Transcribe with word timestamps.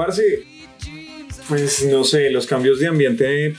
Parce, 0.00 0.46
pues 1.46 1.84
no 1.84 2.04
sé, 2.04 2.30
los 2.30 2.46
cambios 2.46 2.80
de 2.80 2.86
ambiente 2.86 3.54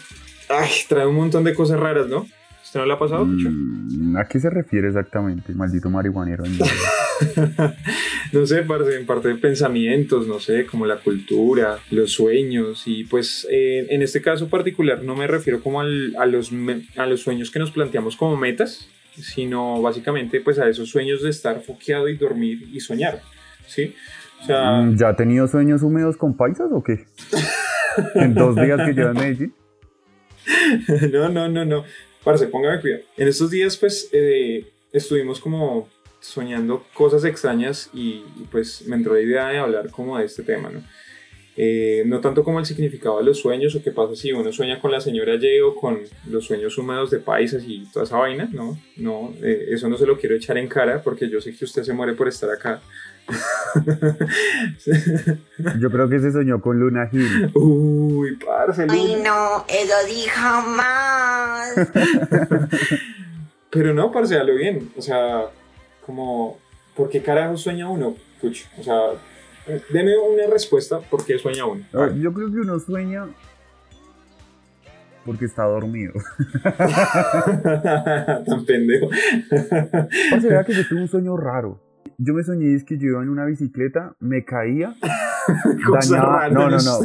ay, 0.49 0.69
traen 0.89 1.09
un 1.09 1.15
montón 1.17 1.43
de 1.43 1.53
cosas 1.53 1.79
raras, 1.79 2.07
¿no? 2.07 2.25
¿Usted 2.63 2.79
no 2.79 2.87
le 2.87 2.93
ha 2.93 2.97
pasado 2.97 3.25
mucho? 3.25 3.47
Mm, 3.51 4.17
¿A 4.17 4.27
qué 4.27 4.39
se 4.39 4.49
refiere 4.49 4.87
exactamente, 4.87 5.53
maldito 5.53 5.91
marihuanero? 5.91 6.43
no 8.31 8.47
sé, 8.47 8.63
parce, 8.63 8.95
en 8.95 9.05
parte 9.05 9.27
de 9.27 9.35
pensamientos, 9.35 10.25
no 10.25 10.39
sé, 10.39 10.65
como 10.65 10.87
la 10.87 10.95
cultura, 10.95 11.77
los 11.91 12.11
sueños 12.11 12.87
y 12.87 13.03
pues 13.03 13.47
eh, 13.51 13.85
en 13.91 14.01
este 14.01 14.19
caso 14.23 14.49
particular 14.49 15.03
no 15.03 15.15
me 15.15 15.27
refiero 15.27 15.61
como 15.61 15.79
al, 15.79 16.15
a, 16.17 16.25
los, 16.25 16.51
a 16.97 17.05
los 17.05 17.21
sueños 17.21 17.51
que 17.51 17.59
nos 17.59 17.69
planteamos 17.69 18.15
como 18.15 18.35
metas, 18.35 18.89
sino 19.15 19.79
básicamente 19.79 20.41
pues 20.41 20.57
a 20.57 20.67
esos 20.67 20.89
sueños 20.89 21.21
de 21.21 21.29
estar 21.29 21.61
foqueado 21.61 22.09
y 22.09 22.17
dormir 22.17 22.67
y 22.73 22.79
soñar, 22.79 23.21
¿sí? 23.67 23.93
O 24.41 24.45
sea, 24.45 24.81
mm, 24.81 24.97
¿Ya 24.97 25.09
ha 25.09 25.15
tenido 25.15 25.47
sueños 25.47 25.83
húmedos 25.83 26.17
con 26.17 26.35
paisas 26.35 26.69
o 26.71 26.83
qué? 26.83 27.05
¿En 28.15 28.33
dos 28.33 28.55
días 28.55 28.79
que 28.85 28.93
lleva 28.93 29.11
en 29.11 29.17
Medellín? 29.17 29.55
no, 31.11 31.29
no, 31.29 31.47
no, 31.49 31.65
no. 31.65 31.83
Parce, 32.23 32.47
póngame 32.47 32.81
cuidado. 32.81 33.03
En 33.17 33.27
estos 33.27 33.49
días, 33.49 33.77
pues, 33.77 34.09
eh, 34.11 34.71
estuvimos 34.91 35.39
como 35.39 35.87
soñando 36.19 36.85
cosas 36.93 37.25
extrañas 37.25 37.89
y, 37.93 38.23
pues 38.51 38.87
me 38.87 38.95
entró 38.95 39.15
la 39.15 39.21
idea 39.21 39.47
de 39.47 39.57
hablar 39.57 39.89
como 39.89 40.17
de 40.17 40.25
este 40.25 40.43
tema, 40.43 40.69
¿no? 40.69 40.81
Eh, 41.57 42.03
no 42.05 42.21
tanto 42.21 42.45
como 42.45 42.59
el 42.59 42.65
significado 42.65 43.17
de 43.17 43.25
los 43.25 43.39
sueños 43.39 43.75
o 43.75 43.83
qué 43.83 43.91
pasa 43.91 44.15
si 44.15 44.31
uno 44.31 44.53
sueña 44.53 44.79
con 44.79 44.89
la 44.89 45.01
señora 45.01 45.35
Y 45.35 45.59
o 45.59 45.75
con 45.75 45.99
los 46.29 46.45
sueños 46.45 46.77
húmedos 46.77 47.11
de 47.11 47.19
paisas 47.19 47.63
y 47.67 47.85
toda 47.91 48.05
esa 48.05 48.17
vaina, 48.17 48.49
no, 48.53 48.79
no, 48.95 49.33
eh, 49.43 49.67
eso 49.69 49.89
no 49.89 49.97
se 49.97 50.05
lo 50.05 50.17
quiero 50.17 50.35
echar 50.35 50.57
en 50.57 50.69
cara 50.69 51.01
porque 51.03 51.29
yo 51.29 51.41
sé 51.41 51.53
que 51.53 51.65
usted 51.65 51.83
se 51.83 51.93
muere 51.93 52.13
por 52.13 52.29
estar 52.29 52.49
acá. 52.49 52.81
Yo 55.79 55.91
creo 55.91 56.09
que 56.09 56.19
se 56.19 56.31
soñó 56.31 56.61
con 56.61 56.79
Luna 56.79 57.07
Gil. 57.07 57.51
Uy, 57.55 58.37
parce. 58.37 58.87
Ay, 58.89 59.21
no, 59.23 59.65
eso 59.67 59.95
dijo 60.07 60.61
más. 60.67 61.73
Pero 63.69 63.93
no, 63.93 64.11
parce, 64.11 64.43
lo 64.43 64.55
bien. 64.55 64.91
O 64.97 65.01
sea, 65.01 65.45
como, 66.05 66.57
¿por 66.95 67.09
qué 67.09 67.21
carajo 67.21 67.55
sueña 67.57 67.89
uno? 67.89 68.15
Pucho, 68.41 68.65
o 68.79 68.83
sea, 68.83 68.99
deme 69.89 70.17
una 70.17 70.47
respuesta 70.47 70.99
por 70.99 71.25
qué 71.25 71.37
sueña 71.37 71.65
uno. 71.65 71.85
yo 72.15 72.33
creo 72.33 72.51
que 72.51 72.57
uno 72.57 72.79
sueña 72.79 73.27
porque 75.25 75.45
está 75.45 75.63
dormido. 75.63 76.13
Tan 78.45 78.65
pendejo. 78.65 79.07
O 79.07 80.41
sea, 80.41 80.63
que 80.65 80.73
yo 80.73 80.87
tuve 80.87 81.01
un 81.01 81.07
sueño 81.07 81.37
raro 81.37 81.79
yo 82.17 82.33
me 82.33 82.43
soñé 82.43 82.75
es 82.75 82.83
que 82.83 82.97
yo 82.97 83.07
iba 83.09 83.23
en 83.23 83.29
una 83.29 83.45
bicicleta, 83.45 84.15
me 84.19 84.43
caía, 84.43 84.95
dañaba. 85.91 86.49
No, 86.49 86.69
no, 86.69 86.77
no. 86.77 86.99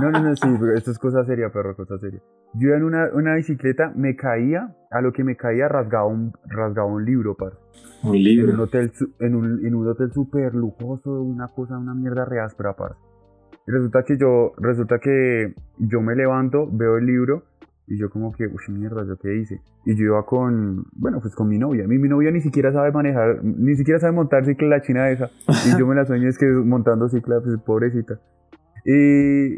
No, 0.00 0.10
no, 0.10 0.20
no, 0.20 0.36
sí, 0.36 0.48
esto 0.74 0.90
es 0.90 0.98
cosa 0.98 1.24
seria, 1.24 1.50
perro, 1.50 1.74
cosa 1.74 1.98
seria. 1.98 2.20
Yo 2.54 2.68
iba 2.68 2.76
en 2.76 2.84
una, 2.84 3.08
una 3.14 3.34
bicicleta, 3.34 3.92
me 3.96 4.14
caía, 4.14 4.74
a 4.90 5.00
lo 5.00 5.12
que 5.12 5.24
me 5.24 5.36
caía 5.36 5.68
rasgaba 5.68 6.06
un, 6.06 6.32
rasgaba 6.46 6.86
un 6.86 7.04
libro, 7.04 7.34
par. 7.36 7.52
Un 8.02 8.22
libro. 8.22 8.48
En 8.50 8.54
un 8.56 8.60
hotel, 8.60 8.92
en 9.20 9.34
un, 9.34 9.66
en 9.66 9.74
un 9.74 9.88
hotel 9.88 10.12
súper 10.12 10.54
lujoso, 10.54 11.22
una 11.22 11.48
cosa, 11.48 11.78
una 11.78 11.94
mierda 11.94 12.24
reáspera, 12.24 12.74
par. 12.74 12.96
Y 13.66 13.70
resulta 13.70 14.02
que 14.02 14.18
yo, 14.18 14.52
resulta 14.58 14.98
que 14.98 15.54
yo 15.78 16.00
me 16.00 16.14
levanto, 16.14 16.68
veo 16.70 16.98
el 16.98 17.06
libro 17.06 17.44
y 17.86 17.98
yo 17.98 18.10
como 18.10 18.32
que, 18.32 18.46
uy, 18.46 18.62
mierda, 18.68 19.04
¿yo 19.04 19.16
qué 19.18 19.36
hice? 19.36 19.60
Y 19.84 19.96
yo 19.96 20.04
iba 20.04 20.24
con, 20.24 20.84
bueno, 20.92 21.20
pues 21.20 21.34
con 21.34 21.48
mi 21.48 21.58
novia. 21.58 21.86
Mi, 21.86 21.98
mi 21.98 22.08
novia 22.08 22.30
ni 22.30 22.40
siquiera 22.40 22.72
sabe 22.72 22.92
manejar, 22.92 23.42
ni 23.42 23.74
siquiera 23.74 23.98
sabe 23.98 24.12
montar 24.12 24.44
cicla 24.44 24.68
la 24.68 24.82
china 24.82 25.10
esa. 25.10 25.30
Y 25.66 25.78
yo 25.78 25.86
me 25.86 25.94
la 25.94 26.04
sueño 26.04 26.28
es 26.28 26.38
que 26.38 26.46
montando 26.46 27.08
cicla, 27.08 27.40
pues 27.42 27.58
pobrecita. 27.58 28.20
Y, 28.84 29.56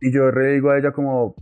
y 0.00 0.12
yo 0.12 0.30
le 0.30 0.52
digo 0.54 0.70
a 0.70 0.78
ella 0.78 0.92
como, 0.92 1.34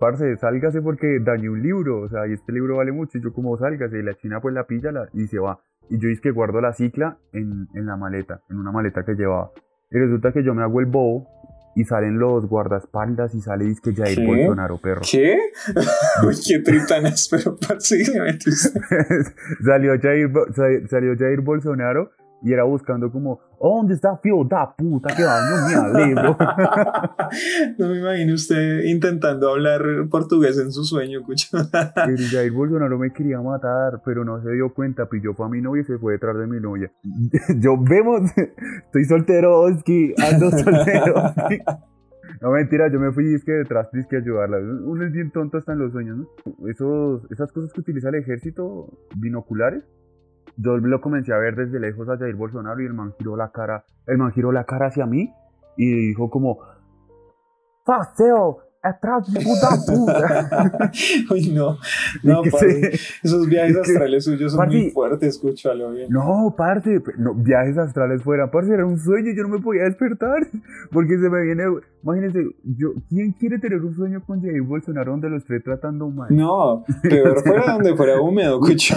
parce, 0.00 0.36
sálgase 0.36 0.82
porque 0.82 1.20
dañé 1.20 1.48
un 1.48 1.62
libro, 1.62 2.00
o 2.02 2.08
sea, 2.08 2.26
y 2.26 2.32
este 2.32 2.52
libro 2.52 2.78
vale 2.78 2.92
mucho. 2.92 3.18
Y 3.18 3.22
yo 3.22 3.32
como, 3.32 3.56
sálgase. 3.56 4.00
Y 4.00 4.02
la 4.02 4.14
china 4.14 4.40
pues 4.40 4.54
la 4.54 4.66
pilla 4.66 4.90
la, 4.90 5.08
y 5.12 5.28
se 5.28 5.38
va. 5.38 5.60
Y 5.88 5.98
yo 5.98 6.08
es 6.08 6.20
que 6.20 6.30
guardo 6.30 6.60
la 6.60 6.72
cicla 6.72 7.18
en, 7.32 7.68
en 7.74 7.86
la 7.86 7.96
maleta, 7.96 8.40
en 8.50 8.56
una 8.56 8.72
maleta 8.72 9.04
que 9.04 9.14
llevaba. 9.14 9.50
Y 9.90 9.98
resulta 9.98 10.32
que 10.32 10.42
yo 10.42 10.54
me 10.54 10.62
hago 10.62 10.80
el 10.80 10.86
bobo 10.86 11.28
y 11.74 11.84
salen 11.84 12.18
los 12.18 12.46
guardaespaldas 12.46 13.34
y 13.34 13.40
sale 13.40 13.64
disque 13.64 13.94
Jair 13.94 14.26
Bolsonaro, 14.26 14.78
perro. 14.78 15.00
¿Qué? 15.10 15.38
Uy, 16.26 16.34
qué 16.46 16.58
tritanas, 16.58 17.28
pero 17.30 17.56
salió, 19.64 19.98
Jair, 20.00 20.30
salió 20.88 21.16
Jair 21.16 21.40
Bolsonaro 21.40 22.10
y 22.42 22.52
era 22.52 22.64
buscando 22.64 23.10
como, 23.10 23.40
¿dónde 23.62 23.94
está 23.94 24.16
Fio 24.16 24.44
da 24.44 24.74
puta 24.74 25.14
que 25.14 25.22
baño 25.22 25.66
mi 25.68 25.74
alegro? 25.74 26.36
no 27.78 27.88
me 27.88 27.98
imagino 27.98 28.34
usted 28.34 28.84
intentando 28.84 29.50
hablar 29.50 29.82
portugués 30.10 30.58
en 30.58 30.72
su 30.72 30.84
sueño, 30.84 31.22
cucho. 31.22 31.48
pero 31.94 32.16
Jair 32.30 32.52
Bolsonaro 32.52 32.98
me 32.98 33.12
quería 33.12 33.40
matar, 33.40 34.02
pero 34.04 34.24
no 34.24 34.42
se 34.42 34.50
dio 34.52 34.72
cuenta, 34.74 35.08
pilló 35.08 35.34
fue 35.34 35.46
a 35.46 35.48
mi 35.48 35.60
novia 35.60 35.82
y 35.82 35.84
se 35.84 35.98
fue 35.98 36.14
detrás 36.14 36.36
de 36.36 36.46
mi 36.46 36.60
novia. 36.60 36.90
Yo 37.60 37.76
vemos, 37.78 38.22
estoy 38.86 39.04
soltero, 39.04 39.60
Oski, 39.60 40.14
ando 40.18 40.50
soltero. 40.50 41.14
No, 42.40 42.50
mentira, 42.50 42.90
yo 42.90 42.98
me 42.98 43.12
fui 43.12 43.34
es 43.34 43.44
que 43.44 43.52
detrás 43.52 43.88
tienes 43.90 44.08
que 44.08 44.16
ayudarla. 44.16 44.58
Uno 44.58 45.04
es 45.04 45.12
bien 45.12 45.30
tonto 45.30 45.58
hasta 45.58 45.74
en 45.74 45.78
los 45.78 45.92
sueños, 45.92 46.18
¿no? 46.18 46.68
Esos, 46.68 47.30
esas 47.30 47.52
cosas 47.52 47.72
que 47.72 47.80
utiliza 47.80 48.08
el 48.08 48.16
ejército, 48.16 48.88
binoculares, 49.16 49.84
yo 50.56 50.76
lo 50.76 51.00
comencé 51.00 51.32
a 51.32 51.38
ver 51.38 51.56
desde 51.56 51.80
lejos 51.80 52.08
a 52.08 52.16
Jair 52.16 52.34
Bolsonaro 52.34 52.80
y 52.80 52.86
el 52.86 52.94
man 52.94 53.14
giró 53.18 53.36
la 53.36 53.50
cara, 53.50 53.84
el 54.06 54.18
man 54.18 54.32
giró 54.32 54.52
la 54.52 54.64
cara 54.64 54.86
hacia 54.86 55.06
mí 55.06 55.32
y 55.76 56.08
dijo 56.08 56.30
como, 56.30 56.58
¡Faceo! 57.84 58.72
atrás 58.82 59.28
puta 59.32 59.68
puta. 59.86 60.90
Uy, 61.30 61.50
no. 61.50 61.78
No, 62.22 62.42
esos 63.22 63.48
viajes 63.48 63.76
astrales 63.82 64.24
suyos 64.24 64.52
son 64.52 64.68
muy 64.68 64.90
fuertes, 64.90 65.36
escúchalo 65.36 65.92
bien. 65.92 66.08
No, 66.10 66.54
parce, 66.56 67.00
no, 67.16 67.34
viajes 67.34 67.78
astrales 67.78 68.22
fuera, 68.22 68.50
parce, 68.50 68.74
era 68.74 68.84
un 68.84 68.98
sueño, 68.98 69.32
yo 69.34 69.44
no 69.44 69.50
me 69.50 69.60
podía 69.60 69.84
despertar, 69.84 70.46
porque 70.90 71.18
se 71.18 71.30
me 71.30 71.42
viene, 71.42 71.64
imagínense, 72.02 72.44
yo, 72.64 72.90
¿quién 73.08 73.32
quiere 73.32 73.58
tener 73.58 73.82
un 73.82 73.94
sueño 73.94 74.22
con 74.24 74.42
Jair 74.42 74.62
Bolsonaro 74.62 75.12
donde 75.12 75.30
lo 75.30 75.36
esté 75.36 75.60
tratando 75.60 76.08
mal? 76.08 76.28
No, 76.34 76.84
peor 77.02 77.42
fuera 77.42 77.72
donde 77.72 77.94
fuera 77.96 78.20
húmedo, 78.20 78.60
escucho. 78.62 78.94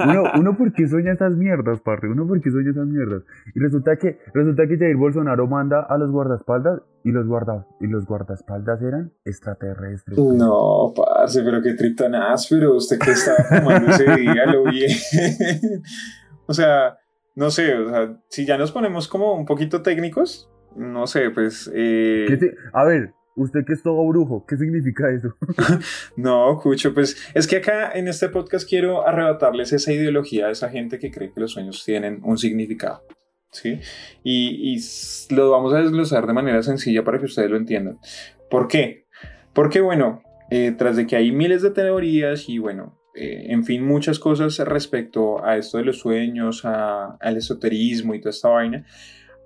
uno, 0.00 0.24
uno 0.38 0.56
porque 0.56 0.88
sueña 0.88 1.12
esas 1.12 1.36
mierdas, 1.36 1.80
parce, 1.80 2.06
uno 2.06 2.26
porque 2.26 2.50
sueña 2.50 2.70
esas 2.70 2.86
mierdas. 2.86 3.22
Y 3.54 3.60
resulta 3.60 3.96
que, 3.96 4.18
resulta 4.32 4.66
que 4.66 4.78
Jair 4.78 4.96
Bolsonaro 4.96 5.46
manda 5.46 5.82
a 5.82 5.98
los 5.98 6.10
guardaespaldas 6.10 6.80
y 7.04 7.10
los 7.10 7.26
guarda, 7.26 7.66
y 7.80 7.86
los 7.86 8.06
guardaespaldas 8.06 8.80
eran 8.82 9.12
extraterrestres. 9.24 10.16
No, 10.18 10.92
parce, 10.94 11.42
pero 11.42 11.60
qué 11.62 11.74
trip 11.74 11.98
tan 11.98 12.14
áspero. 12.14 12.76
Usted 12.76 12.98
que 12.98 13.10
estaba 13.10 13.38
fumando 13.44 13.90
ese 13.90 14.16
día, 14.16 14.46
lo 14.46 14.64
vi. 14.64 14.86
o 16.46 16.54
sea, 16.54 16.98
no 17.34 17.50
sé, 17.50 17.74
o 17.74 17.90
sea, 17.90 18.16
si 18.28 18.46
ya 18.46 18.58
nos 18.58 18.72
ponemos 18.72 19.08
como 19.08 19.34
un 19.34 19.46
poquito 19.46 19.82
técnicos, 19.82 20.51
no 20.76 21.06
sé, 21.06 21.30
pues... 21.30 21.70
Eh... 21.74 22.26
A 22.72 22.84
ver, 22.84 23.14
Usted 23.34 23.64
que 23.66 23.72
es 23.72 23.82
todo 23.82 24.06
brujo, 24.06 24.44
¿qué 24.46 24.56
significa 24.56 25.10
eso? 25.10 25.34
no, 26.16 26.58
Cucho, 26.62 26.92
pues 26.92 27.16
es 27.34 27.46
que 27.46 27.56
acá 27.56 27.90
en 27.92 28.06
este 28.06 28.28
podcast 28.28 28.68
quiero 28.68 29.06
arrebatarles 29.06 29.72
esa 29.72 29.90
ideología 29.90 30.48
a 30.48 30.50
esa 30.50 30.68
gente 30.68 30.98
que 30.98 31.10
cree 31.10 31.32
que 31.32 31.40
los 31.40 31.52
sueños 31.52 31.82
tienen 31.84 32.20
un 32.24 32.36
significado. 32.36 33.02
¿Sí? 33.50 33.80
Y, 34.22 34.74
y 34.74 35.34
lo 35.34 35.50
vamos 35.50 35.72
a 35.74 35.78
desglosar 35.78 36.26
de 36.26 36.32
manera 36.32 36.62
sencilla 36.62 37.04
para 37.04 37.18
que 37.18 37.26
ustedes 37.26 37.50
lo 37.50 37.56
entiendan. 37.56 37.98
¿Por 38.50 38.68
qué? 38.68 39.06
Porque, 39.54 39.80
bueno, 39.80 40.22
eh, 40.50 40.74
tras 40.76 40.96
de 40.96 41.06
que 41.06 41.16
hay 41.16 41.32
miles 41.32 41.62
de 41.62 41.70
teorías 41.70 42.48
y, 42.48 42.58
bueno, 42.58 42.98
eh, 43.14 43.46
en 43.48 43.64
fin, 43.64 43.84
muchas 43.84 44.18
cosas 44.18 44.58
respecto 44.58 45.44
a 45.44 45.56
esto 45.56 45.78
de 45.78 45.84
los 45.84 45.98
sueños, 45.98 46.64
al 46.64 47.36
esoterismo 47.36 48.14
y 48.14 48.20
toda 48.20 48.30
esta 48.30 48.48
vaina, 48.48 48.86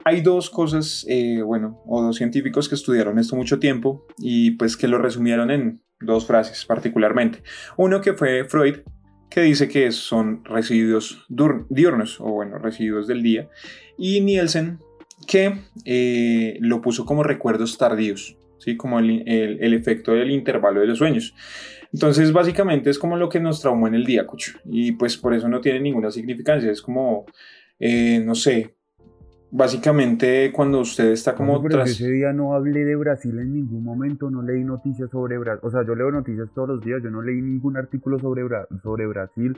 hay 0.06 0.20
dos 0.20 0.50
cosas, 0.50 1.04
eh, 1.08 1.42
bueno, 1.42 1.82
o 1.84 2.00
dos 2.00 2.14
científicos 2.14 2.68
que 2.68 2.76
estudiaron 2.76 3.18
esto 3.18 3.34
mucho 3.34 3.58
tiempo 3.58 4.06
y 4.18 4.52
pues 4.52 4.76
que 4.76 4.86
lo 4.86 4.98
resumieron 4.98 5.50
en 5.50 5.82
dos 6.00 6.28
frases 6.28 6.64
particularmente. 6.64 7.42
Uno 7.76 8.00
que 8.00 8.12
fue 8.12 8.44
Freud, 8.44 8.76
que 9.28 9.40
dice 9.40 9.66
que 9.66 9.90
son 9.90 10.44
residuos 10.44 11.26
diurnos, 11.68 12.20
o 12.20 12.30
bueno, 12.30 12.58
residuos 12.58 13.08
del 13.08 13.24
día, 13.24 13.48
y 13.98 14.20
Nielsen, 14.20 14.78
que 15.26 15.58
lo 16.60 16.80
puso 16.80 17.04
como 17.04 17.24
recuerdos 17.24 17.76
tardíos. 17.76 18.38
¿sí? 18.58 18.76
como 18.76 19.00
el, 19.00 19.24
el, 19.26 19.74
efecto 19.74 20.12
del 20.12 20.30
intervalo 20.30 20.80
de 20.80 20.86
los 20.86 20.98
sueños. 20.98 21.34
Entonces, 21.92 22.32
básicamente 22.32 22.90
es 22.90 22.98
como 22.98 23.16
lo 23.16 23.28
que 23.28 23.40
nos 23.40 23.60
traumó 23.60 23.88
en 23.88 23.94
el 23.94 24.04
día, 24.04 24.24
Cucho. 24.24 24.58
Y 24.64 24.92
pues 24.92 25.16
por 25.16 25.34
eso 25.34 25.48
no 25.48 25.60
tiene 25.60 25.80
ninguna 25.80 26.12
significancia. 26.12 26.70
Es 26.70 26.80
como, 26.80 27.26
eh, 27.78 28.20
no 28.24 28.34
sé, 28.34 28.75
básicamente 29.50 30.50
cuando 30.52 30.80
usted 30.80 31.10
está 31.10 31.34
como... 31.34 31.62
pero 31.62 31.82
ese 31.82 32.10
día 32.10 32.32
no 32.32 32.54
hablé 32.54 32.84
de 32.84 32.96
Brasil 32.96 33.38
en 33.38 33.54
ningún 33.54 33.84
momento, 33.84 34.30
no 34.30 34.42
leí 34.42 34.64
noticias 34.64 35.10
sobre 35.10 35.38
Brasil. 35.38 35.60
O 35.62 35.70
sea, 35.70 35.84
yo 35.86 35.94
leo 35.94 36.10
noticias 36.10 36.48
todos 36.54 36.68
los 36.68 36.80
días, 36.82 37.02
yo 37.02 37.10
no 37.10 37.22
leí 37.22 37.40
ningún 37.40 37.76
artículo 37.76 38.18
sobre, 38.18 38.44
sobre 38.82 39.06
Brasil, 39.06 39.56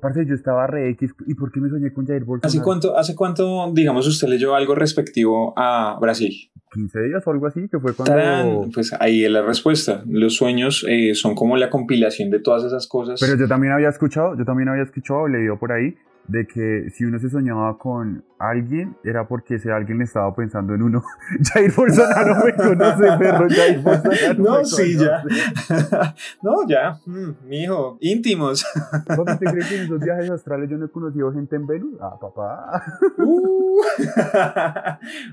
Parce, 0.00 0.24
yo 0.26 0.34
estaba 0.34 0.66
re 0.66 0.88
X. 0.90 1.12
¿Y 1.26 1.34
por 1.34 1.52
qué 1.52 1.60
me 1.60 1.68
soñé 1.68 1.92
con 1.92 2.06
Jair 2.06 2.24
Bolsonaro? 2.24 2.48
¿Hace 2.48 2.62
cuánto, 2.62 2.96
¿Hace 2.96 3.14
cuánto, 3.14 3.70
digamos, 3.72 4.06
usted 4.06 4.28
leyó 4.28 4.54
algo 4.54 4.74
respectivo 4.74 5.52
a 5.56 5.98
Brasil? 6.00 6.32
15 6.72 7.00
días 7.02 7.26
o 7.26 7.30
algo 7.30 7.46
así, 7.46 7.68
que 7.68 7.78
fue 7.78 7.94
cuando... 7.94 8.14
Tarán, 8.14 8.70
Pues 8.72 8.94
ahí 8.98 9.24
es 9.24 9.30
la 9.30 9.42
respuesta. 9.42 10.02
Los 10.08 10.36
sueños 10.36 10.86
eh, 10.88 11.14
son 11.14 11.34
como 11.34 11.56
la 11.56 11.68
compilación 11.68 12.30
de 12.30 12.38
todas 12.38 12.64
esas 12.64 12.86
cosas. 12.86 13.20
Pero 13.20 13.36
yo 13.36 13.46
también 13.46 13.72
había 13.72 13.88
escuchado, 13.88 14.36
yo 14.38 14.44
también 14.44 14.68
había 14.68 14.84
escuchado, 14.84 15.28
leído 15.28 15.58
por 15.58 15.72
ahí, 15.72 15.96
de 16.28 16.46
que 16.46 16.90
si 16.90 17.04
uno 17.04 17.18
se 17.18 17.28
soñaba 17.28 17.76
con 17.76 18.24
alguien, 18.40 18.96
era 19.04 19.28
porque 19.28 19.56
ese 19.56 19.70
alguien 19.70 20.00
estaba 20.00 20.34
pensando 20.34 20.74
en 20.74 20.82
uno. 20.82 21.04
Jair 21.52 21.72
Bolsonaro 21.72 22.44
me 22.44 22.54
conoce, 22.54 23.04
perro, 23.18 23.46
Jair 23.50 23.78
Bolsonaro 23.82 24.34
no, 24.42 24.58
me 24.58 24.64
sí, 24.64 24.96
conoce. 24.96 25.04
ya. 25.04 26.14
no, 26.42 26.66
ya. 26.66 26.98
Mm, 27.04 27.30
mijo, 27.46 27.98
íntimos. 28.00 28.64
¿Papi, 29.06 29.32
¿Usted 29.32 29.46
cree 29.46 29.68
que 29.68 29.76
en 29.76 29.82
esos 29.82 30.00
viajes 30.00 30.30
astrales 30.30 30.70
yo 30.70 30.78
no 30.78 30.86
he 30.86 30.88
conocido 30.88 31.30
gente 31.32 31.54
en 31.54 31.66
Venus? 31.66 31.94
Ah, 32.00 32.16
papá. 32.18 32.82
Uh. 33.18 33.80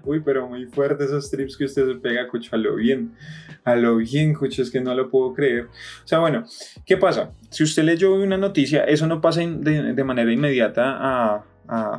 Uy, 0.03 0.19
pero 0.19 0.49
muy 0.49 0.65
fuerte 0.65 1.05
esos 1.05 1.31
trips 1.31 1.55
que 1.55 1.63
usted 1.63 1.87
se 1.87 1.95
pega, 1.95 2.27
Cucho, 2.27 2.55
a 2.55 2.59
lo 2.59 2.75
bien. 2.75 3.13
A 3.63 3.75
lo 3.77 3.95
bien, 3.97 4.33
Cucho, 4.33 4.61
es 4.61 4.69
que 4.69 4.81
no 4.81 4.93
lo 4.93 5.09
puedo 5.09 5.33
creer. 5.33 5.65
O 6.03 6.07
sea, 6.07 6.19
bueno, 6.19 6.43
¿qué 6.85 6.97
pasa? 6.97 7.31
Si 7.49 7.63
usted 7.63 7.83
leyó 7.83 8.13
una 8.15 8.37
noticia, 8.37 8.83
eso 8.83 9.07
no 9.07 9.21
pasa 9.21 9.39
de 9.39 10.03
manera 10.03 10.31
inmediata 10.31 10.97
a, 10.99 11.45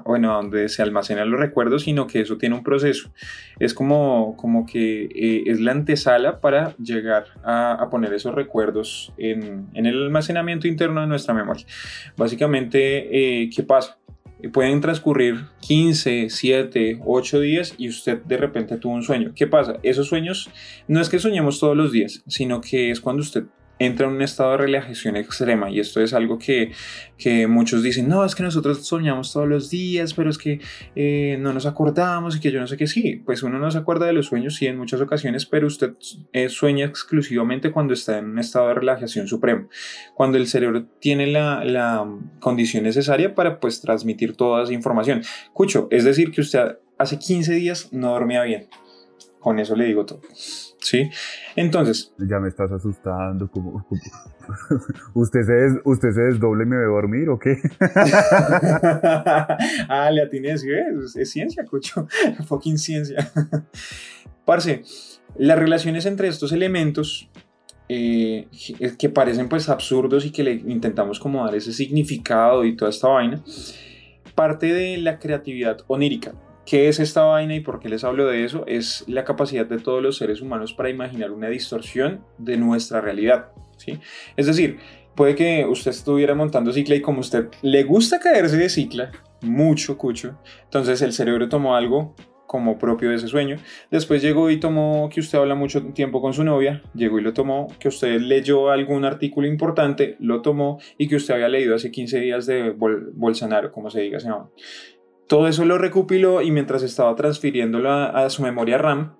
bueno, 0.04 0.32
a 0.32 0.36
donde 0.36 0.68
se 0.68 0.82
almacenan 0.82 1.30
los 1.30 1.40
recuerdos, 1.40 1.82
sino 1.82 2.06
que 2.06 2.20
eso 2.20 2.38
tiene 2.38 2.54
un 2.54 2.62
proceso. 2.62 3.10
Es 3.58 3.74
como, 3.74 4.36
como 4.36 4.66
que 4.66 5.04
eh, 5.04 5.42
es 5.46 5.60
la 5.60 5.72
antesala 5.72 6.40
para 6.40 6.76
llegar 6.76 7.26
a, 7.44 7.72
a 7.72 7.90
poner 7.90 8.12
esos 8.14 8.34
recuerdos 8.34 9.12
en, 9.18 9.66
en 9.74 9.86
el 9.86 10.02
almacenamiento 10.04 10.68
interno 10.68 11.00
de 11.00 11.06
nuestra 11.06 11.34
memoria. 11.34 11.66
Básicamente, 12.16 13.42
eh, 13.42 13.50
¿qué 13.54 13.62
pasa? 13.62 13.98
Eh, 14.40 14.48
Pueden 14.48 14.80
transcurrir 14.80 15.46
15, 15.60 16.30
7, 16.30 17.00
8 17.04 17.40
días 17.40 17.74
y 17.76 17.88
usted 17.88 18.22
de 18.22 18.36
repente 18.36 18.76
tuvo 18.76 18.94
un 18.94 19.02
sueño. 19.02 19.32
¿Qué 19.34 19.46
pasa? 19.46 19.78
Esos 19.82 20.08
sueños 20.08 20.50
no 20.86 21.00
es 21.00 21.08
que 21.08 21.18
soñemos 21.18 21.60
todos 21.60 21.76
los 21.76 21.92
días, 21.92 22.22
sino 22.26 22.60
que 22.60 22.90
es 22.90 23.00
cuando 23.00 23.22
usted 23.22 23.44
entra 23.78 24.06
en 24.06 24.14
un 24.14 24.22
estado 24.22 24.52
de 24.52 24.56
relajación 24.58 25.16
extrema 25.16 25.70
y 25.70 25.80
esto 25.80 26.00
es 26.00 26.12
algo 26.12 26.38
que, 26.38 26.72
que 27.16 27.46
muchos 27.46 27.82
dicen, 27.82 28.08
no, 28.08 28.24
es 28.24 28.34
que 28.34 28.42
nosotros 28.42 28.86
soñamos 28.86 29.32
todos 29.32 29.48
los 29.48 29.70
días, 29.70 30.14
pero 30.14 30.30
es 30.30 30.38
que 30.38 30.60
eh, 30.96 31.36
no 31.40 31.52
nos 31.52 31.66
acordamos 31.66 32.36
y 32.36 32.40
que 32.40 32.50
yo 32.50 32.60
no 32.60 32.66
sé 32.66 32.76
qué, 32.76 32.86
sí, 32.86 33.22
pues 33.24 33.42
uno 33.42 33.58
no 33.58 33.70
se 33.70 33.78
acuerda 33.78 34.06
de 34.06 34.12
los 34.12 34.26
sueños, 34.26 34.56
sí, 34.56 34.66
en 34.66 34.78
muchas 34.78 35.00
ocasiones, 35.00 35.46
pero 35.46 35.66
usted 35.66 35.94
eh, 36.32 36.48
sueña 36.48 36.86
exclusivamente 36.86 37.70
cuando 37.70 37.94
está 37.94 38.18
en 38.18 38.26
un 38.26 38.38
estado 38.38 38.68
de 38.68 38.74
relajación 38.74 39.28
supremo, 39.28 39.68
cuando 40.14 40.38
el 40.38 40.46
cerebro 40.46 40.86
tiene 41.00 41.26
la, 41.26 41.64
la 41.64 42.06
condición 42.40 42.84
necesaria 42.84 43.34
para 43.34 43.60
pues 43.60 43.80
transmitir 43.80 44.36
toda 44.36 44.64
esa 44.64 44.72
información. 44.72 45.22
Cucho, 45.52 45.88
es 45.90 46.04
decir, 46.04 46.30
que 46.30 46.40
usted 46.40 46.78
hace 46.98 47.18
15 47.18 47.52
días 47.54 47.92
no 47.92 48.10
dormía 48.10 48.42
bien, 48.42 48.68
con 49.40 49.58
eso 49.58 49.76
le 49.76 49.84
digo 49.84 50.04
todo. 50.04 50.20
¿Sí? 50.80 51.10
Entonces, 51.56 52.14
Ya 52.18 52.38
me 52.38 52.48
estás 52.48 52.70
asustando. 52.72 53.50
Como, 53.50 53.86
¿Usted, 55.14 55.40
se 55.42 55.52
des- 55.52 55.80
¿Usted 55.84 56.10
se 56.12 56.20
desdoble 56.22 56.64
y 56.64 56.66
me 56.66 56.76
ve 56.76 56.84
dormir 56.84 57.28
o 57.28 57.38
qué? 57.38 57.56
ah, 59.88 60.10
le 60.12 60.22
atiné. 60.22 60.52
Es 60.52 61.30
ciencia, 61.30 61.64
cucho. 61.64 62.06
Fucking 62.46 62.78
ciencia. 62.78 63.30
Parce, 64.44 64.82
las 65.36 65.58
relaciones 65.58 66.06
entre 66.06 66.28
estos 66.28 66.52
elementos 66.52 67.28
eh, 67.88 68.48
que 68.98 69.08
parecen 69.08 69.48
pues 69.48 69.68
absurdos 69.68 70.24
y 70.26 70.30
que 70.30 70.44
le 70.44 70.52
intentamos 70.52 71.18
como 71.18 71.44
dar 71.44 71.54
ese 71.54 71.72
significado 71.72 72.64
y 72.64 72.76
toda 72.76 72.90
esta 72.90 73.08
vaina, 73.08 73.42
parte 74.34 74.72
de 74.72 74.98
la 74.98 75.18
creatividad 75.18 75.78
onírica. 75.86 76.32
¿Qué 76.68 76.88
es 76.88 77.00
esta 77.00 77.22
vaina 77.22 77.54
y 77.54 77.60
por 77.60 77.80
qué 77.80 77.88
les 77.88 78.04
hablo 78.04 78.26
de 78.26 78.44
eso? 78.44 78.64
Es 78.66 79.02
la 79.06 79.24
capacidad 79.24 79.64
de 79.64 79.78
todos 79.78 80.02
los 80.02 80.18
seres 80.18 80.42
humanos 80.42 80.74
para 80.74 80.90
imaginar 80.90 81.30
una 81.30 81.48
distorsión 81.48 82.22
de 82.36 82.58
nuestra 82.58 83.00
realidad. 83.00 83.52
¿sí? 83.78 83.98
Es 84.36 84.44
decir, 84.44 84.76
puede 85.14 85.34
que 85.34 85.64
usted 85.64 85.92
estuviera 85.92 86.34
montando 86.34 86.70
cicla 86.70 86.94
y 86.94 87.00
como 87.00 87.20
usted 87.20 87.48
le 87.62 87.84
gusta 87.84 88.20
caerse 88.20 88.58
de 88.58 88.68
cicla, 88.68 89.12
mucho 89.40 89.96
cucho, 89.96 90.38
entonces 90.64 91.00
el 91.00 91.14
cerebro 91.14 91.48
tomó 91.48 91.74
algo 91.74 92.14
como 92.46 92.78
propio 92.78 93.08
de 93.08 93.16
ese 93.16 93.28
sueño. 93.28 93.56
Después 93.90 94.20
llegó 94.20 94.50
y 94.50 94.60
tomó 94.60 95.08
que 95.10 95.20
usted 95.20 95.38
habla 95.38 95.54
mucho 95.54 95.82
tiempo 95.94 96.20
con 96.20 96.34
su 96.34 96.44
novia, 96.44 96.82
llegó 96.94 97.18
y 97.18 97.22
lo 97.22 97.32
tomó, 97.32 97.68
que 97.78 97.88
usted 97.88 98.20
leyó 98.20 98.68
algún 98.70 99.06
artículo 99.06 99.46
importante, 99.46 100.16
lo 100.18 100.42
tomó 100.42 100.78
y 100.98 101.08
que 101.08 101.16
usted 101.16 101.32
había 101.32 101.48
leído 101.48 101.74
hace 101.74 101.90
15 101.90 102.20
días 102.20 102.44
de 102.44 102.72
Bol 102.72 103.10
Bolsonaro, 103.14 103.72
como 103.72 103.88
se 103.88 104.02
diga, 104.02 104.20
se 104.20 104.28
llama. 104.28 104.50
Todo 105.28 105.46
eso 105.48 105.64
lo 105.64 105.78
recopiló 105.78 106.42
y 106.42 106.50
mientras 106.50 106.82
estaba 106.82 107.14
transfiriéndolo 107.14 107.90
a, 107.90 108.06
a 108.24 108.30
su 108.30 108.42
memoria 108.42 108.78
RAM, 108.78 109.12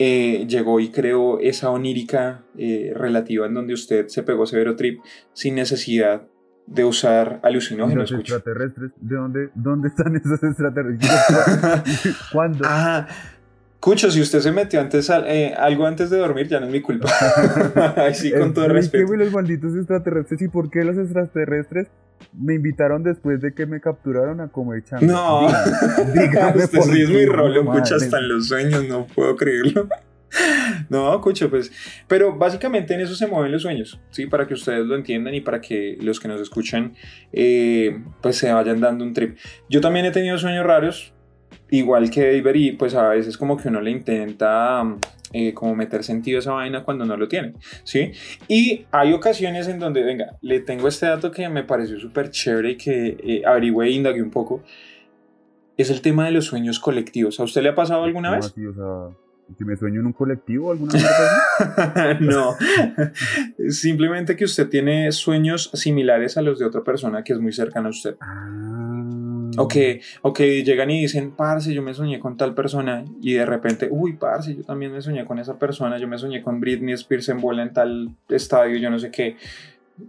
eh, 0.00 0.46
llegó 0.48 0.78
y 0.80 0.90
creó 0.90 1.38
esa 1.40 1.70
onírica 1.70 2.42
eh, 2.56 2.92
relativa 2.94 3.46
en 3.46 3.54
donde 3.54 3.74
usted 3.74 4.08
se 4.08 4.22
pegó 4.22 4.46
severo 4.46 4.76
trip 4.76 5.00
sin 5.32 5.54
necesidad 5.54 6.22
de 6.66 6.84
usar 6.84 7.40
¿Y 7.42 7.46
alucinógenos. 7.46 8.10
los 8.10 8.20
extraterrestres? 8.20 8.90
¿De 9.00 9.16
dónde, 9.16 9.48
dónde 9.54 9.88
están 9.88 10.14
esos 10.16 10.42
extraterrestres? 10.42 11.10
¿Cuándo? 12.32 12.64
Ah, 12.68 13.06
Cucho, 13.80 14.10
si 14.10 14.20
usted 14.20 14.40
se 14.40 14.50
metió 14.50 14.80
antes 14.80 15.08
al- 15.08 15.24
eh, 15.28 15.54
algo 15.56 15.86
antes 15.86 16.10
de 16.10 16.18
dormir, 16.18 16.48
ya 16.48 16.58
no 16.58 16.66
es 16.66 16.72
mi 16.72 16.80
culpa. 16.82 17.08
Ay, 17.96 18.12
sí, 18.14 18.32
con 18.32 18.52
todo 18.52 18.66
¿y 18.66 18.68
respeto. 18.70 19.06
qué, 19.12 19.16
los 19.16 19.32
malditos 19.32 19.74
extraterrestres? 19.76 20.42
¿Y 20.42 20.48
por 20.48 20.68
qué 20.68 20.84
los 20.84 20.96
extraterrestres 20.98 21.86
me 22.32 22.54
invitaron 22.54 23.02
después 23.02 23.40
de 23.40 23.52
que 23.54 23.66
me 23.66 23.80
capturaron 23.80 24.40
a 24.40 24.48
comer 24.48 24.84
chango? 24.84 25.06
No, 25.06 25.48
Dígame, 26.12 26.56
usted 26.64 26.80
sí 26.80 27.02
es 27.02 27.10
muy 27.10 27.26
madre. 27.26 27.64
Cucho, 27.64 27.96
hasta 27.96 28.18
en 28.18 28.28
los 28.28 28.48
sueños, 28.48 28.86
no 28.88 29.06
puedo 29.06 29.36
creerlo. 29.36 29.88
No, 30.90 31.20
Cucho, 31.20 31.48
pues, 31.50 31.72
pero 32.06 32.36
básicamente 32.36 32.94
en 32.94 33.00
eso 33.00 33.14
se 33.14 33.26
mueven 33.26 33.50
los 33.52 33.62
sueños, 33.62 33.98
¿sí? 34.10 34.26
Para 34.26 34.46
que 34.46 34.54
ustedes 34.54 34.84
lo 34.84 34.94
entiendan 34.94 35.34
y 35.34 35.40
para 35.40 35.60
que 35.60 35.96
los 36.00 36.20
que 36.20 36.28
nos 36.28 36.40
escuchan, 36.40 36.94
eh, 37.32 37.98
pues 38.20 38.36
se 38.36 38.52
vayan 38.52 38.80
dando 38.80 39.04
un 39.04 39.12
trip. 39.12 39.38
Yo 39.68 39.80
también 39.80 40.06
he 40.06 40.10
tenido 40.10 40.36
sueños 40.38 40.66
raros, 40.66 41.14
igual 41.70 42.10
que 42.10 42.40
David, 42.40 42.60
y 42.60 42.72
pues 42.72 42.94
a 42.94 43.08
veces 43.08 43.36
como 43.36 43.56
que 43.56 43.68
uno 43.68 43.80
le 43.80 43.90
intenta 43.90 44.82
eh, 45.32 45.52
como 45.52 45.74
meter 45.74 46.02
sentido 46.04 46.38
a 46.38 46.40
esa 46.40 46.52
vaina 46.52 46.82
cuando 46.82 47.04
no 47.04 47.16
lo 47.16 47.28
tiene, 47.28 47.54
¿sí? 47.84 48.12
Y 48.48 48.86
hay 48.90 49.12
ocasiones 49.12 49.68
en 49.68 49.78
donde, 49.78 50.02
venga, 50.02 50.36
le 50.40 50.60
tengo 50.60 50.88
este 50.88 51.06
dato 51.06 51.30
que 51.30 51.48
me 51.48 51.64
pareció 51.64 51.98
súper 52.00 52.30
chévere 52.30 52.70
y 52.70 52.76
que 52.76 53.16
eh, 53.22 53.42
averigüé 53.44 53.88
e 53.88 53.90
indagué 53.90 54.22
un 54.22 54.30
poco, 54.30 54.62
es 55.76 55.90
el 55.90 56.00
tema 56.00 56.24
de 56.24 56.32
los 56.32 56.46
sueños 56.46 56.80
colectivos. 56.80 57.38
¿A 57.40 57.44
usted 57.44 57.62
le 57.62 57.68
ha 57.68 57.74
pasado 57.74 58.04
alguna 58.04 58.30
¿Cómo 58.30 58.40
vez? 58.40 58.46
así? 58.46 58.66
O 58.66 58.74
sea, 58.74 59.16
¿que 59.56 59.64
me 59.64 59.76
sueño 59.76 60.00
en 60.00 60.06
un 60.06 60.12
colectivo 60.12 60.72
alguna 60.72 60.94
vez? 60.94 61.04
no, 62.20 62.56
simplemente 63.68 64.34
que 64.34 64.44
usted 64.44 64.68
tiene 64.68 65.12
sueños 65.12 65.70
similares 65.74 66.38
a 66.38 66.42
los 66.42 66.58
de 66.58 66.64
otra 66.64 66.82
persona 66.82 67.22
que 67.22 67.34
es 67.34 67.38
muy 67.38 67.52
cercana 67.52 67.88
a 67.88 67.90
usted. 67.90 68.16
Ah. 68.20 69.27
O 69.58 69.68
que, 69.68 70.00
o 70.22 70.32
que 70.32 70.62
llegan 70.64 70.90
y 70.90 71.00
dicen, 71.00 71.32
parce, 71.32 71.72
yo 71.72 71.82
me 71.82 71.94
soñé 71.94 72.18
con 72.18 72.36
tal 72.36 72.54
persona 72.54 73.04
y 73.20 73.34
de 73.34 73.46
repente, 73.46 73.88
uy, 73.90 74.14
parce, 74.14 74.54
yo 74.54 74.64
también 74.64 74.92
me 74.92 75.02
soñé 75.02 75.24
con 75.24 75.38
esa 75.38 75.58
persona, 75.58 75.98
yo 75.98 76.08
me 76.08 76.18
soñé 76.18 76.42
con 76.42 76.60
Britney 76.60 76.94
Spears 76.94 77.28
en 77.28 77.40
bola 77.40 77.62
en 77.62 77.72
tal 77.72 78.10
estadio, 78.28 78.78
yo 78.78 78.90
no 78.90 78.98
sé 78.98 79.10
qué. 79.10 79.36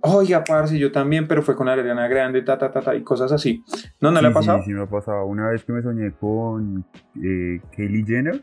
Oiga, 0.01 0.44
parce, 0.44 0.77
yo 0.77 0.91
también, 0.91 1.27
pero 1.27 1.41
fue 1.41 1.56
con 1.56 1.68
Ariana 1.68 2.08
Grande, 2.08 2.44
ta, 2.44 2.58
ta, 2.58 2.72
ta, 2.72 2.82
ta, 2.82 2.96
y 2.96 3.01
cosas 3.01 3.32
así. 3.32 3.63
¿No, 4.00 4.12
no 4.12 4.22
le 4.22 4.27
ha 4.27 4.34
pasado? 4.34 4.60
Sí, 4.60 4.65
sí, 4.65 4.74
me 4.74 4.84
ha 4.84 4.86
pasado. 4.86 5.25
Una 5.25 5.50
vez 5.50 5.63
que 5.63 5.74
me 5.74 5.82
soñé 5.82 6.12
con 6.12 6.86
eh, 7.24 7.60
Kylie 7.75 8.06
Jenner, 8.06 8.41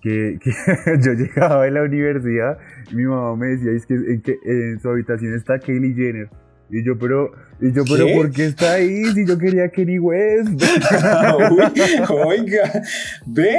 que, 0.00 0.38
que 0.42 0.52
yo 1.00 1.12
llegaba 1.14 1.64
de 1.64 1.72
la 1.72 1.82
universidad 1.82 2.58
y 2.90 2.94
mi 2.94 3.04
mamá 3.04 3.34
me 3.36 3.48
decía, 3.48 3.72
es 3.72 3.86
que 3.86 3.94
en, 3.94 4.22
que 4.22 4.38
en 4.44 4.80
su 4.80 4.88
habitación 4.88 5.34
está 5.34 5.58
Kylie 5.58 5.94
Jenner. 5.94 6.28
Y 6.72 6.84
yo, 6.84 6.96
pero, 6.98 7.32
y 7.60 7.72
yo, 7.72 7.82
pero. 7.84 8.06
¿por 8.14 8.30
qué 8.30 8.46
está 8.46 8.74
ahí 8.74 9.04
si 9.06 9.26
yo 9.26 9.36
quería 9.36 9.68
Kenny 9.68 9.98
West? 9.98 10.50
Uy, 11.50 11.64
oiga, 12.24 12.82
ve, 13.26 13.56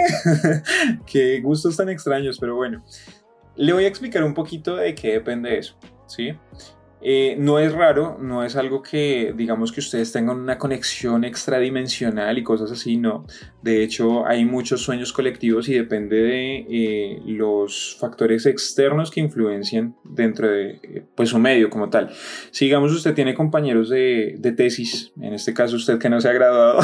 qué 1.06 1.42
gustos 1.42 1.76
tan 1.76 1.90
extraños, 1.90 2.38
pero 2.40 2.56
bueno, 2.56 2.84
le 3.56 3.74
voy 3.74 3.84
a 3.84 3.88
explicar 3.88 4.24
un 4.24 4.34
poquito 4.34 4.78
de 4.78 4.96
qué 4.96 5.14
depende 5.14 5.58
eso, 5.58 5.76
¿sí? 6.08 6.34
Eh, 7.04 7.36
no 7.40 7.58
es 7.58 7.74
raro, 7.74 8.18
no 8.22 8.44
es 8.44 8.56
algo 8.56 8.84
que 8.84 9.34
digamos 9.36 9.72
que 9.72 9.80
ustedes 9.80 10.12
tengan 10.12 10.40
una 10.40 10.60
conexión 10.60 11.24
extradimensional 11.24 12.38
y 12.38 12.44
cosas 12.44 12.72
así, 12.72 12.98
no. 12.98 13.26
De 13.64 13.84
hecho, 13.84 14.26
hay 14.28 14.46
muchos 14.46 14.82
sueños 14.82 15.12
colectivos 15.12 15.68
y 15.68 15.74
depende 15.74 16.18
de 16.18 16.66
eh, 16.70 17.22
los 17.26 17.98
factores 18.00 18.46
externos 18.46 19.10
que 19.10 19.20
influencian 19.20 19.96
dentro 20.04 20.48
de 20.48 20.80
eh, 20.84 21.06
pues, 21.16 21.30
su 21.30 21.40
medio 21.40 21.70
como 21.72 21.90
tal. 21.90 22.12
Si 22.52 22.66
digamos 22.66 22.92
usted 22.92 23.16
tiene 23.16 23.34
compañeros 23.34 23.90
de, 23.90 24.36
de 24.38 24.52
tesis, 24.52 25.12
en 25.20 25.34
este 25.34 25.54
caso 25.54 25.78
usted 25.78 25.98
que 25.98 26.10
no 26.10 26.22
se 26.22 26.30
ha 26.30 26.34
graduado, 26.34 26.82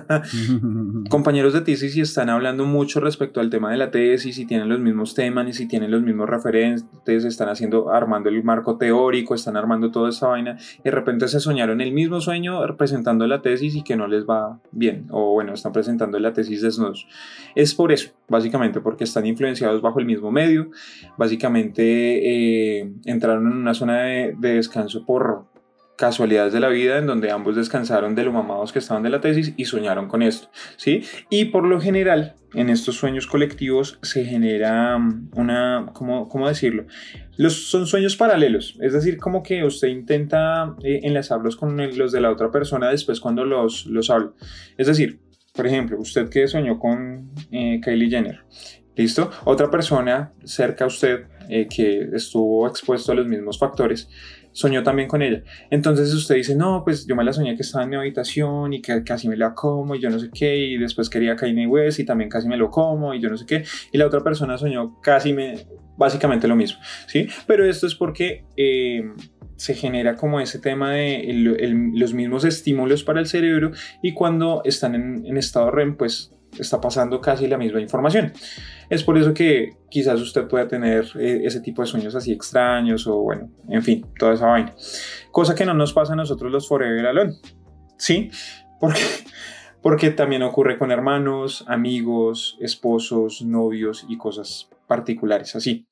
compañeros 1.08 1.54
de 1.54 1.62
tesis 1.62 1.96
y 1.96 2.02
están 2.02 2.28
hablando 2.28 2.66
mucho 2.66 3.00
respecto 3.00 3.40
al 3.40 3.48
tema 3.48 3.70
de 3.70 3.78
la 3.78 3.90
tesis 3.90 4.38
y 4.38 4.44
tienen 4.44 4.68
los 4.68 4.80
mismos 4.80 5.14
temas 5.14 5.48
y 5.48 5.54
si 5.54 5.66
tienen 5.66 5.90
los 5.90 6.02
mismos 6.02 6.28
referentes, 6.28 7.24
están 7.24 7.48
haciendo, 7.48 7.90
armando 7.90 8.28
el 8.28 8.42
marco 8.44 8.76
teórico 8.76 9.29
están 9.34 9.56
armando 9.56 9.90
toda 9.90 10.10
esa 10.10 10.28
vaina 10.28 10.56
y 10.78 10.82
de 10.84 10.90
repente 10.90 11.28
se 11.28 11.40
soñaron 11.40 11.80
el 11.80 11.92
mismo 11.92 12.20
sueño 12.20 12.60
presentando 12.76 13.26
la 13.26 13.42
tesis 13.42 13.76
y 13.76 13.82
que 13.82 13.96
no 13.96 14.06
les 14.06 14.24
va 14.24 14.60
bien, 14.70 15.06
o 15.10 15.32
bueno, 15.32 15.52
están 15.52 15.72
presentando 15.72 16.18
la 16.18 16.32
tesis 16.32 16.62
desnudos. 16.62 17.06
Es 17.54 17.74
por 17.74 17.92
eso, 17.92 18.12
básicamente, 18.28 18.80
porque 18.80 19.04
están 19.04 19.26
influenciados 19.26 19.82
bajo 19.82 20.00
el 20.00 20.06
mismo 20.06 20.30
medio, 20.30 20.70
básicamente 21.16 22.80
eh, 22.80 22.92
entraron 23.04 23.46
en 23.46 23.58
una 23.58 23.74
zona 23.74 24.02
de 24.02 24.34
descanso 24.38 25.04
por 25.04 25.49
casualidades 26.00 26.54
de 26.54 26.60
la 26.60 26.70
vida 26.70 26.96
en 26.96 27.06
donde 27.06 27.30
ambos 27.30 27.56
descansaron 27.56 28.14
de 28.14 28.24
lo 28.24 28.32
mamados 28.32 28.72
que 28.72 28.78
estaban 28.78 29.02
de 29.02 29.10
la 29.10 29.20
tesis 29.20 29.52
y 29.58 29.66
soñaron 29.66 30.08
con 30.08 30.22
esto, 30.22 30.48
¿sí? 30.78 31.02
Y 31.28 31.44
por 31.46 31.66
lo 31.66 31.78
general, 31.78 32.36
en 32.54 32.70
estos 32.70 32.96
sueños 32.96 33.26
colectivos 33.26 33.98
se 34.00 34.24
genera 34.24 34.96
mm, 34.96 35.32
una, 35.34 35.90
¿cómo, 35.92 36.26
cómo 36.30 36.48
decirlo? 36.48 36.86
Los, 37.36 37.68
son 37.68 37.86
sueños 37.86 38.16
paralelos, 38.16 38.78
es 38.80 38.94
decir, 38.94 39.18
como 39.18 39.42
que 39.42 39.62
usted 39.62 39.88
intenta 39.88 40.74
eh, 40.82 41.00
enlazarlos 41.02 41.56
con 41.56 41.76
los 41.76 42.12
de 42.12 42.20
la 42.22 42.30
otra 42.30 42.50
persona 42.50 42.88
después 42.88 43.20
cuando 43.20 43.44
los, 43.44 43.84
los 43.84 44.08
habla. 44.08 44.32
Es 44.78 44.86
decir, 44.86 45.20
por 45.54 45.66
ejemplo, 45.66 45.98
usted 46.00 46.30
que 46.30 46.48
soñó 46.48 46.78
con 46.78 47.30
eh, 47.52 47.78
Kylie 47.84 48.08
Jenner, 48.08 48.40
¿listo? 48.96 49.30
Otra 49.44 49.70
persona 49.70 50.32
cerca 50.44 50.84
a 50.84 50.88
usted 50.88 51.26
eh, 51.50 51.66
que 51.68 52.08
estuvo 52.14 52.66
expuesto 52.68 53.10
a 53.10 53.16
los 53.16 53.26
mismos 53.26 53.58
factores, 53.58 54.08
soñó 54.52 54.82
también 54.82 55.08
con 55.08 55.22
ella. 55.22 55.42
Entonces 55.70 56.12
usted 56.14 56.36
dice, 56.36 56.54
no, 56.54 56.82
pues 56.84 57.06
yo 57.06 57.16
me 57.16 57.24
la 57.24 57.32
soñé 57.32 57.56
que 57.56 57.62
estaba 57.62 57.84
en 57.84 57.90
mi 57.90 57.96
habitación 57.96 58.72
y 58.72 58.82
que 58.82 59.02
casi 59.04 59.28
me 59.28 59.36
la 59.36 59.54
como 59.54 59.94
y 59.94 60.00
yo 60.00 60.10
no 60.10 60.18
sé 60.18 60.30
qué, 60.32 60.56
y 60.56 60.78
después 60.78 61.08
quería 61.08 61.36
Kanye 61.36 61.66
West 61.66 62.00
y 62.00 62.04
también 62.04 62.30
casi 62.30 62.48
me 62.48 62.56
lo 62.56 62.70
como 62.70 63.14
y 63.14 63.20
yo 63.20 63.28
no 63.30 63.36
sé 63.36 63.46
qué, 63.46 63.64
y 63.92 63.98
la 63.98 64.06
otra 64.06 64.22
persona 64.22 64.58
soñó 64.58 65.00
casi 65.00 65.32
me, 65.32 65.66
básicamente 65.96 66.48
lo 66.48 66.56
mismo, 66.56 66.80
¿sí? 67.06 67.28
Pero 67.46 67.64
esto 67.64 67.86
es 67.86 67.94
porque... 67.94 68.44
Eh, 68.56 69.02
se 69.56 69.74
genera 69.74 70.16
como 70.16 70.40
ese 70.40 70.58
tema 70.58 70.92
de 70.92 71.22
los 71.92 72.14
mismos 72.14 72.46
estímulos 72.46 73.04
para 73.04 73.20
el 73.20 73.26
cerebro 73.26 73.72
y 74.00 74.14
cuando 74.14 74.62
están 74.64 74.94
en, 74.94 75.26
en 75.26 75.36
estado 75.36 75.70
REM 75.70 75.98
pues 75.98 76.32
está 76.58 76.80
pasando 76.80 77.20
casi 77.20 77.46
la 77.46 77.58
misma 77.58 77.80
información. 77.80 78.32
Es 78.88 79.02
por 79.02 79.16
eso 79.18 79.32
que 79.34 79.76
quizás 79.88 80.20
usted 80.20 80.48
pueda 80.48 80.66
tener 80.68 81.06
eh, 81.18 81.42
ese 81.44 81.60
tipo 81.60 81.82
de 81.82 81.88
sueños 81.88 82.14
así 82.14 82.32
extraños 82.32 83.06
o 83.06 83.16
bueno, 83.20 83.50
en 83.68 83.82
fin, 83.82 84.06
toda 84.18 84.34
esa 84.34 84.46
vaina. 84.46 84.74
Cosa 85.30 85.54
que 85.54 85.64
no 85.64 85.74
nos 85.74 85.92
pasa 85.92 86.14
a 86.14 86.16
nosotros 86.16 86.50
los 86.50 86.68
Forever 86.68 87.06
Alone. 87.06 87.34
¿Sí? 87.96 88.30
Porque, 88.80 89.00
porque 89.82 90.10
también 90.10 90.42
ocurre 90.42 90.78
con 90.78 90.90
hermanos, 90.90 91.64
amigos, 91.68 92.56
esposos, 92.60 93.42
novios 93.42 94.06
y 94.08 94.16
cosas 94.16 94.68
particulares 94.86 95.54
así. 95.54 95.86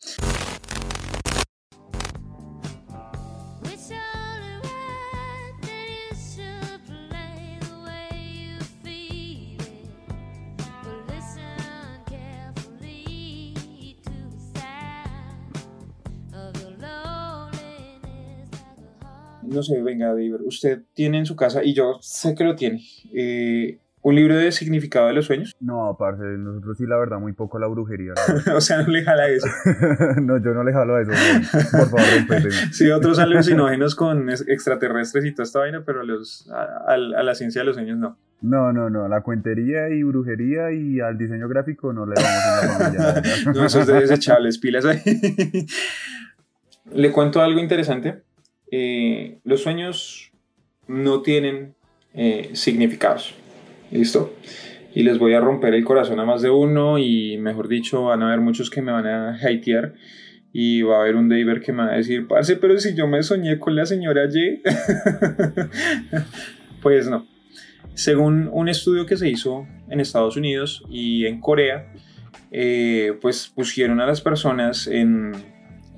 No 19.59 19.63
sé, 19.65 19.83
venga, 19.83 20.07
David, 20.09 20.37
usted 20.45 20.83
tiene 20.95 21.19
en 21.19 21.27
su 21.27 21.35
casa, 21.35 21.65
y 21.65 21.75
yo 21.75 21.99
sé 22.01 22.37
que 22.37 22.45
lo 22.45 22.55
tiene, 22.55 22.81
eh, 23.13 23.79
un 24.03 24.15
libro 24.15 24.37
de 24.37 24.53
significado 24.53 25.09
de 25.09 25.15
los 25.15 25.27
sueños. 25.27 25.57
No, 25.59 25.97
parce, 25.99 26.23
nosotros 26.23 26.79
sí, 26.79 26.87
la 26.87 26.97
verdad, 26.97 27.19
muy 27.19 27.33
poco 27.33 27.59
la 27.59 27.67
brujería. 27.67 28.15
o 28.55 28.61
sea, 28.61 28.83
no 28.83 28.89
le 28.89 29.03
jala 29.03 29.29
eso. 29.29 29.49
no, 30.23 30.39
yo 30.39 30.55
no 30.55 30.63
le 30.63 30.73
jalo 30.73 30.95
a 30.95 31.03
eso. 31.03 31.11
Por 31.73 31.91
favor, 31.91 32.01
respéteme. 32.01 32.51
sí, 32.73 32.89
otros 32.91 33.19
alucinógenos 33.19 33.97
con 33.97 34.31
extraterrestres 34.31 35.25
y 35.25 35.33
toda 35.33 35.45
esta 35.45 35.59
vaina, 35.59 35.83
pero 35.85 36.05
los, 36.05 36.49
a, 36.53 36.97
la 36.97 37.35
ciencia 37.35 37.63
de 37.63 37.67
los 37.67 37.75
sueños 37.75 37.99
no. 37.99 38.17
No, 38.41 38.73
no, 38.73 38.89
no, 38.89 39.09
la 39.09 39.23
cuentería 39.23 39.89
y 39.89 40.05
brujería 40.05 40.71
y 40.71 41.01
al 41.01 41.19
diseño 41.19 41.49
gráfico 41.49 41.93
no 41.93 42.07
le 42.07 42.15
vamos 42.15 42.31
en 42.31 42.95
la 42.95 43.13
familia. 43.13 43.53
no, 43.53 43.67
eso 43.67 43.81
es 43.81 43.87
de 43.89 43.95
desechables, 43.95 44.59
pilas 44.59 44.85
ahí. 44.85 45.01
le 46.93 47.11
cuento 47.11 47.43
algo 47.43 47.59
interesante. 47.59 48.23
Eh, 48.71 49.39
los 49.45 49.63
sueños 49.63 50.33
no 50.87 51.23
tienen 51.23 51.75
eh, 52.15 52.51
significados. 52.53 53.35
¿Listo? 53.91 54.35
Y 54.95 55.03
les 55.03 55.19
voy 55.19 55.35
a 55.35 55.41
romper 55.41 55.75
el 55.75 55.85
corazón 55.85 56.21
a 56.21 56.25
más 56.25 56.43
de 56.43 56.51
uno 56.51 56.99
y 56.99 57.39
mejor 57.39 57.69
dicho 57.69 58.05
van 58.05 58.23
a 58.23 58.29
haber 58.29 58.41
muchos 58.41 58.71
que 58.71 58.83
me 58.83 58.93
van 58.93 59.07
a 59.07 59.35
hatear 59.35 59.95
y 60.53 60.83
va 60.83 60.97
a 60.97 61.01
haber 61.03 61.17
un 61.17 61.29
David 61.29 61.63
que 61.63 61.73
me 61.73 61.85
va 61.85 61.93
a 61.93 61.97
decir, 61.97 62.27
parce, 62.27 62.57
pero 62.57 62.79
si 62.79 62.95
yo 62.95 63.07
me 63.07 63.23
soñé 63.23 63.59
con 63.59 63.77
la 63.77 63.87
señora 63.87 64.25
Y, 64.25 64.63
pues 66.83 67.09
no. 67.09 67.27
Según 67.95 68.49
un 68.53 68.69
estudio 68.69 69.07
que 69.07 69.17
se 69.17 69.29
hizo 69.29 69.67
en 69.89 70.01
Estados 70.01 70.37
Unidos 70.37 70.85
y 70.89 71.27
en 71.27 71.41
Corea, 71.41 71.93
eh, 72.51 73.17
pues 73.21 73.53
pusieron 73.55 74.01
a 74.01 74.07
las 74.07 74.21
personas 74.21 74.87
en 74.87 75.33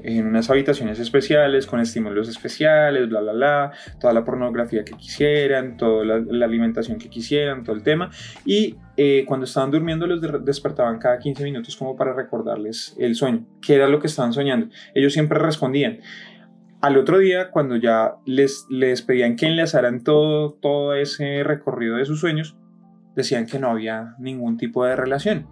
en 0.05 0.27
unas 0.27 0.51
habitaciones 0.51 0.99
especiales, 0.99 1.67
con 1.67 1.81
estímulos 1.81 2.29
especiales, 2.29 3.09
bla, 3.09 3.21
bla, 3.21 3.33
bla, 3.33 3.73
toda 4.01 4.13
la 4.13 4.25
pornografía 4.25 4.85
que 4.85 4.93
quisieran, 4.93 5.77
toda 5.77 6.05
la, 6.05 6.45
alimentación 6.45 6.99
que 6.99 7.09
quisieran, 7.09 7.65
todo 7.65 7.77
el 7.77 7.83
tema. 7.83 8.11
Y 8.45 8.77
eh, 8.97 9.25
cuando 9.27 9.45
estaban 9.45 9.71
durmiendo 9.71 10.07
los 10.07 10.21
despertaban 10.45 10.99
cada 10.99 11.19
15 11.19 11.45
minutos 11.45 11.77
como 11.77 11.97
para 11.97 12.13
recordarles 12.13 12.97
el 12.99 13.15
sueño, 13.15 13.47
qué 13.61 13.75
era 13.75 13.89
lo 13.89 14.01
que 14.01 14.07
estaban 14.07 14.33
soñando. 14.33 14.69
Ellos 14.95 15.13
siempre 15.13 15.39
respondían. 15.39 16.01
Al 16.81 16.97
otro 16.97 17.19
día, 17.19 17.51
cuando 17.51 17.77
ya 17.77 18.15
les, 18.25 18.67
les 18.71 19.03
pedían 19.03 19.37
que 19.37 19.47
enlazaran 19.47 20.03
todo, 20.03 20.55
todo 20.55 20.95
ese 20.95 21.43
recorrido 21.45 21.97
de 21.97 22.07
sus 22.07 22.21
sueños, 22.21 22.57
decían 23.15 23.47
que 23.47 23.59
no 23.59 23.71
había 23.71 24.15
ningún 24.19 24.57
tipo 24.57 24.85
de 24.85 24.97
relación. 24.97 25.47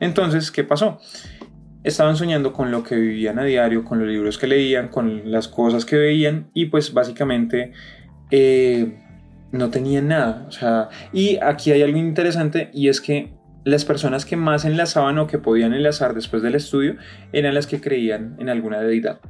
Entonces, 0.00 0.50
¿qué 0.50 0.64
pasó? 0.64 0.98
Estaban 1.84 2.16
soñando 2.16 2.52
con 2.52 2.70
lo 2.70 2.82
que 2.82 2.96
vivían 2.96 3.38
a 3.38 3.44
diario, 3.44 3.84
con 3.84 3.98
los 3.98 4.08
libros 4.08 4.38
que 4.38 4.46
leían, 4.46 4.88
con 4.88 5.30
las 5.30 5.48
cosas 5.48 5.84
que 5.84 5.96
veían 5.96 6.50
y 6.54 6.66
pues 6.66 6.92
básicamente 6.92 7.72
eh, 8.30 8.98
no 9.52 9.70
tenían 9.70 10.08
nada. 10.08 10.44
O 10.48 10.52
sea, 10.52 10.88
y 11.12 11.38
aquí 11.42 11.72
hay 11.72 11.82
algo 11.82 11.98
interesante 11.98 12.70
y 12.72 12.88
es 12.88 13.00
que 13.00 13.32
las 13.64 13.84
personas 13.84 14.24
que 14.24 14.36
más 14.36 14.64
enlazaban 14.64 15.18
o 15.18 15.26
que 15.26 15.38
podían 15.38 15.74
enlazar 15.74 16.14
después 16.14 16.42
del 16.42 16.54
estudio 16.54 16.96
eran 17.32 17.54
las 17.54 17.66
que 17.66 17.80
creían 17.80 18.36
en 18.38 18.48
alguna 18.48 18.80
deidad. 18.80 19.20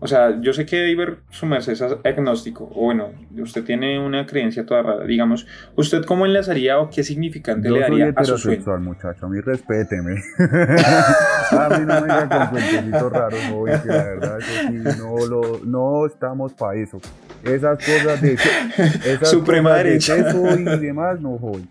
O 0.00 0.06
sea, 0.06 0.40
yo 0.40 0.52
sé 0.52 0.64
que 0.64 0.78
David 0.78 1.14
su 1.30 1.52
es 1.54 1.82
agnóstico, 2.04 2.70
o 2.72 2.84
bueno, 2.84 3.10
usted 3.36 3.64
tiene 3.64 3.98
una 3.98 4.26
creencia 4.26 4.64
toda 4.64 4.82
rara. 4.82 5.04
Digamos, 5.04 5.44
¿usted 5.74 6.04
cómo 6.04 6.24
enlazaría 6.24 6.78
o 6.78 6.88
qué 6.88 7.02
significante 7.02 7.68
le 7.68 7.80
daría 7.80 8.12
a 8.14 8.24
su 8.24 8.38
sueño? 8.38 8.78
muchacho, 8.78 9.26
a 9.26 9.28
mí 9.28 9.40
respéteme. 9.40 10.22
a 10.38 11.68
mí 11.70 11.84
no 11.84 12.00
me 12.00 12.02
digan 12.02 12.28
con 12.28 12.46
cuentecitos 12.46 13.12
raros, 13.12 13.40
no, 13.50 13.64
que 13.64 13.88
la 13.88 14.04
verdad, 14.04 14.38
eso 14.38 14.68
sí, 14.68 14.74
no, 15.00 15.26
lo, 15.26 15.60
no 15.64 16.06
estamos 16.06 16.52
para 16.52 16.78
eso. 16.78 17.00
Esas 17.42 17.78
cosas 17.78 18.22
de... 18.22 18.34
Esas 18.34 19.28
Suprema 19.28 19.74
derecha. 19.74 20.14
De 20.14 20.60
y 20.60 20.78
demás, 20.78 21.20
no 21.20 21.30
voy. 21.30 21.68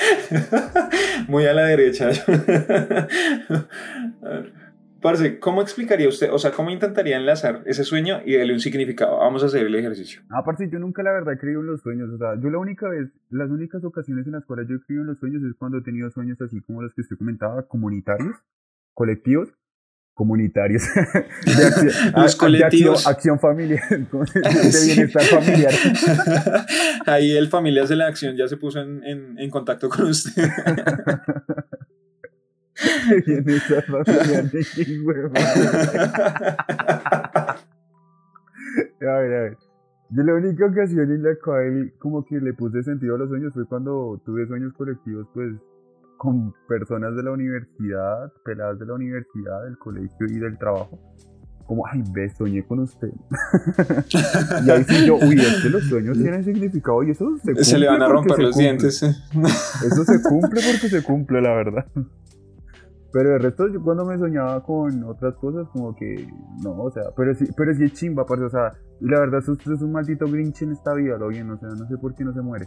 Muy 1.28 1.46
a 1.46 1.52
la 1.52 1.66
derecha. 1.66 2.08
Parce, 5.00 5.38
¿cómo 5.38 5.62
explicaría 5.62 6.08
usted, 6.08 6.30
o 6.30 6.38
sea, 6.38 6.50
cómo 6.50 6.70
intentaría 6.70 7.16
enlazar 7.16 7.62
ese 7.64 7.84
sueño 7.84 8.20
y 8.24 8.36
darle 8.36 8.52
un 8.52 8.60
significado? 8.60 9.18
Vamos 9.18 9.42
a 9.42 9.46
hacer 9.46 9.66
el 9.66 9.74
ejercicio. 9.74 10.22
Ah, 10.30 10.42
parce, 10.44 10.68
yo 10.70 10.78
nunca 10.78 11.02
la 11.02 11.12
verdad 11.12 11.34
he 11.34 11.38
creído 11.38 11.60
en 11.60 11.68
los 11.68 11.80
sueños, 11.80 12.10
o 12.10 12.18
sea, 12.18 12.38
yo 12.40 12.50
la 12.50 12.58
única 12.58 12.88
vez, 12.88 13.08
las 13.30 13.50
únicas 13.50 13.82
ocasiones 13.82 14.26
en 14.26 14.32
las 14.32 14.44
cuales 14.44 14.68
yo 14.68 14.76
he 14.76 14.80
creído 14.80 15.02
en 15.02 15.08
los 15.08 15.18
sueños 15.18 15.42
es 15.42 15.54
cuando 15.56 15.78
he 15.78 15.82
tenido 15.82 16.10
sueños 16.10 16.40
así 16.42 16.60
como 16.60 16.82
los 16.82 16.92
que 16.92 17.00
usted 17.00 17.16
comentaba, 17.16 17.62
comunitarios, 17.66 18.36
colectivos, 18.92 19.48
comunitarios. 20.12 20.82
los 22.16 22.36
colectivos. 22.36 23.06
acción, 23.06 23.40
familiar, 23.40 23.82
de 23.88 24.86
bienestar 24.86 25.22
familiar. 25.22 25.72
Ahí 27.06 27.34
el 27.36 27.48
Familias 27.48 27.88
de 27.88 27.96
la 27.96 28.06
Acción 28.06 28.36
ya 28.36 28.46
se 28.46 28.58
puso 28.58 28.80
en, 28.80 29.02
en, 29.04 29.38
en 29.38 29.50
contacto 29.50 29.88
con 29.88 30.08
usted. 30.08 30.44
a 39.00 39.18
ver, 39.18 39.34
a 39.34 39.42
ver. 39.42 39.58
Yo 40.12 40.24
la 40.24 40.34
única 40.34 40.66
ocasión 40.66 41.12
en 41.12 41.22
la 41.22 41.36
cual 41.36 41.92
como 42.00 42.24
que 42.24 42.40
le 42.40 42.52
puse 42.52 42.82
sentido 42.82 43.14
a 43.14 43.18
los 43.18 43.28
sueños 43.28 43.52
fue 43.54 43.64
cuando 43.66 44.20
tuve 44.24 44.44
sueños 44.46 44.72
colectivos, 44.72 45.28
pues, 45.32 45.52
con 46.16 46.52
personas 46.68 47.14
de 47.14 47.22
la 47.22 47.30
universidad, 47.30 48.32
peladas 48.44 48.78
de 48.80 48.86
la 48.86 48.94
universidad, 48.94 49.64
del 49.64 49.78
colegio 49.78 50.26
y 50.28 50.38
del 50.38 50.58
trabajo. 50.58 50.98
Como, 51.64 51.86
ay, 51.86 52.02
ve, 52.12 52.28
soñé 52.28 52.66
con 52.66 52.80
usted. 52.80 53.08
y 54.66 54.70
ahí 54.70 54.84
sí 54.84 55.06
yo, 55.06 55.16
uy, 55.16 55.38
es 55.38 55.62
que 55.62 55.70
los 55.70 55.84
sueños 55.84 56.18
tienen 56.18 56.44
significado 56.44 57.04
y 57.04 57.12
eso 57.12 57.36
se 57.36 57.52
cumple. 57.52 57.64
Se 57.64 57.78
le 57.78 57.86
van 57.86 58.02
a 58.02 58.08
romper 58.08 58.38
los 58.40 58.56
dientes. 58.56 59.02
Eso 59.02 60.04
se 60.04 60.20
cumple 60.22 60.60
porque 60.60 60.88
se 60.88 61.02
cumple, 61.04 61.40
la 61.40 61.54
verdad. 61.54 61.86
Pero 63.12 63.34
el 63.34 63.42
resto, 63.42 63.66
yo 63.68 63.82
cuando 63.82 64.04
me 64.04 64.16
soñaba 64.18 64.62
con 64.62 65.02
otras 65.04 65.34
cosas, 65.34 65.66
como 65.72 65.94
que 65.96 66.28
no, 66.62 66.80
o 66.82 66.90
sea, 66.90 67.04
pero 67.16 67.34
sí, 67.34 67.46
pero 67.56 67.74
sí 67.74 67.84
es 67.84 67.92
chimba, 67.94 68.24
parce, 68.24 68.44
o 68.44 68.50
sea, 68.50 68.72
y 69.00 69.08
la 69.08 69.20
verdad, 69.20 69.40
usted 69.48 69.72
es 69.72 69.82
un 69.82 69.92
maldito 69.92 70.26
grinch 70.26 70.62
en 70.62 70.72
esta 70.72 70.94
vida, 70.94 71.16
lo 71.18 71.28
bien, 71.28 71.50
o 71.50 71.58
sea, 71.58 71.70
no 71.70 71.88
sé 71.88 71.96
por 71.98 72.14
qué 72.14 72.24
no 72.24 72.32
se 72.32 72.40
muere. 72.40 72.66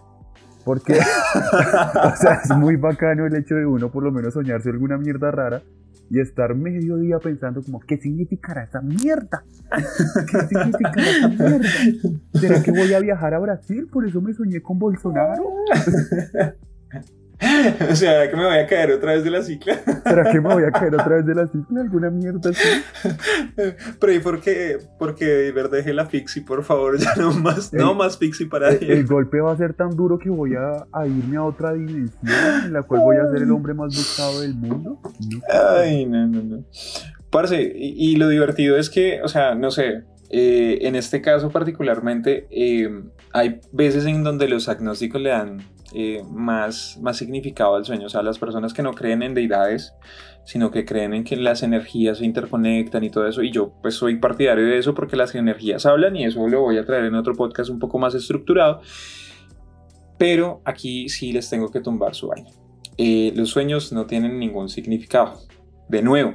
Porque, 0.66 0.94
o 0.94 2.16
sea, 2.16 2.42
es 2.44 2.58
muy 2.58 2.76
bacano 2.76 3.26
el 3.26 3.36
hecho 3.36 3.56
de 3.56 3.66
uno 3.66 3.92
por 3.92 4.04
lo 4.04 4.12
menos 4.12 4.34
soñarse 4.34 4.70
alguna 4.70 4.98
mierda 4.98 5.32
rara 5.32 5.62
y 6.10 6.20
estar 6.20 6.56
medio 6.56 6.98
día 6.98 7.20
pensando 7.20 7.62
como, 7.64 7.80
¿qué 7.80 7.98
significará 7.98 8.64
esa 8.64 8.82
mierda? 8.82 9.44
¿Qué 10.32 10.40
significará 10.48 11.10
esa 11.10 11.28
mierda? 11.28 11.70
¿Será 12.34 12.62
que 12.62 12.72
voy 12.72 12.94
a 12.94 13.00
viajar 13.00 13.34
a 13.34 13.40
Brasil? 13.40 13.88
Por 13.92 14.06
eso 14.06 14.22
me 14.22 14.34
soñé 14.34 14.62
con 14.62 14.78
Bolsonaro. 14.78 15.44
o 17.92 17.96
sea, 17.96 18.30
que 18.30 18.36
me 18.36 18.46
voy 18.46 18.58
a 18.58 18.68
caer 18.68 18.92
otra 18.92 19.14
vez 19.14 19.24
de 19.24 19.32
la 19.32 19.42
cicla. 19.42 19.80
¿Será 20.04 20.32
que 20.32 20.40
me 20.40 20.54
voy 20.54 20.64
a 20.64 20.72
caer 20.72 20.94
otra 20.96 21.16
vez 21.16 21.26
de 21.26 21.36
la 21.36 21.48
cicla? 21.48 21.82
¿Alguna 21.82 22.10
mierda 22.10 22.50
así? 22.50 22.68
Pero 24.00 24.14
¿y 24.14 24.20
por 24.20 24.42
qué? 24.42 24.78
Porque 24.98 25.52
ver 25.52 25.70
dejé 25.70 25.94
la 25.94 26.06
fixie, 26.06 26.42
por 26.42 26.64
favor, 26.64 26.98
ya 26.98 27.16
no 27.16 27.32
más, 27.34 27.74
no 27.74 27.94
más 27.94 28.18
fixie 28.18 28.48
para 28.48 28.70
el, 28.70 28.90
el, 28.90 29.06
golpe 29.06 29.40
va 29.40 29.52
a 29.52 29.58
ser 29.58 29.74
tan 29.74 29.96
duro 29.96 30.18
que 30.18 30.30
voy 30.30 30.56
a, 30.56 30.86
a, 30.92 31.08
irme 31.08 31.38
a 31.38 31.44
otra 31.44 31.74
dimensión 31.74 32.66
en 32.66 32.74
la 32.74 32.84
cual 32.84 33.02
voy 33.02 33.18
a 33.18 33.30
ser 33.32 33.44
el 33.44 33.52
hombre 33.52 33.74
más 33.74 33.96
buscado 33.96 34.42
del 34.42 34.56
mundo. 34.56 35.00
Ay, 35.50 36.06
no, 36.06 36.28
no, 36.28 36.44
no. 36.44 36.64
Parce, 37.30 37.62
y, 37.62 38.12
y, 38.12 38.16
lo 38.16 38.30
divertido 38.30 38.78
es 38.78 38.90
que, 38.90 39.22
o 39.24 39.28
sea, 39.28 39.56
no 39.56 39.72
sé, 39.72 40.04
eh, 40.36 40.88
en 40.88 40.96
este 40.96 41.22
caso 41.22 41.52
particularmente, 41.52 42.48
eh, 42.50 42.90
hay 43.34 43.60
veces 43.72 44.06
en 44.08 44.24
donde 44.24 44.48
los 44.48 44.68
agnósticos 44.68 45.22
le 45.22 45.30
dan 45.30 45.62
eh, 45.94 46.24
más, 46.30 46.98
más 47.02 47.18
significado 47.18 47.76
al 47.76 47.86
sueño. 47.86 48.08
O 48.08 48.10
sea, 48.10 48.24
las 48.24 48.40
personas 48.40 48.74
que 48.74 48.84
no 48.84 48.94
creen 48.94 49.22
en 49.24 49.34
deidades, 49.34 49.94
sino 50.46 50.72
que 50.72 50.86
creen 50.86 51.14
en 51.14 51.24
que 51.24 51.36
las 51.36 51.64
energías 51.64 52.20
se 52.20 52.26
interconectan 52.26 53.04
y 53.04 53.10
todo 53.10 53.28
eso. 53.28 53.44
Y 53.44 53.52
yo 53.52 53.74
pues 53.82 53.96
soy 53.96 54.18
partidario 54.18 54.66
de 54.66 54.78
eso 54.78 54.94
porque 54.94 55.16
las 55.16 55.34
energías 55.36 55.86
hablan 55.86 56.16
y 56.16 56.26
eso 56.26 56.48
lo 56.48 56.62
voy 56.62 56.78
a 56.78 56.86
traer 56.86 57.06
en 57.06 57.16
otro 57.16 57.34
podcast 57.36 57.70
un 57.70 57.80
poco 57.80 58.00
más 58.00 58.16
estructurado. 58.16 58.82
Pero 60.18 60.62
aquí 60.66 61.10
sí 61.10 61.32
les 61.32 61.50
tengo 61.50 61.70
que 61.70 61.82
tumbar 61.82 62.16
su 62.16 62.28
vaina. 62.28 62.50
Eh, 62.98 63.34
los 63.36 63.50
sueños 63.50 63.92
no 63.92 64.06
tienen 64.06 64.40
ningún 64.40 64.70
significado. 64.70 65.40
De 65.90 66.02
nuevo, 66.02 66.34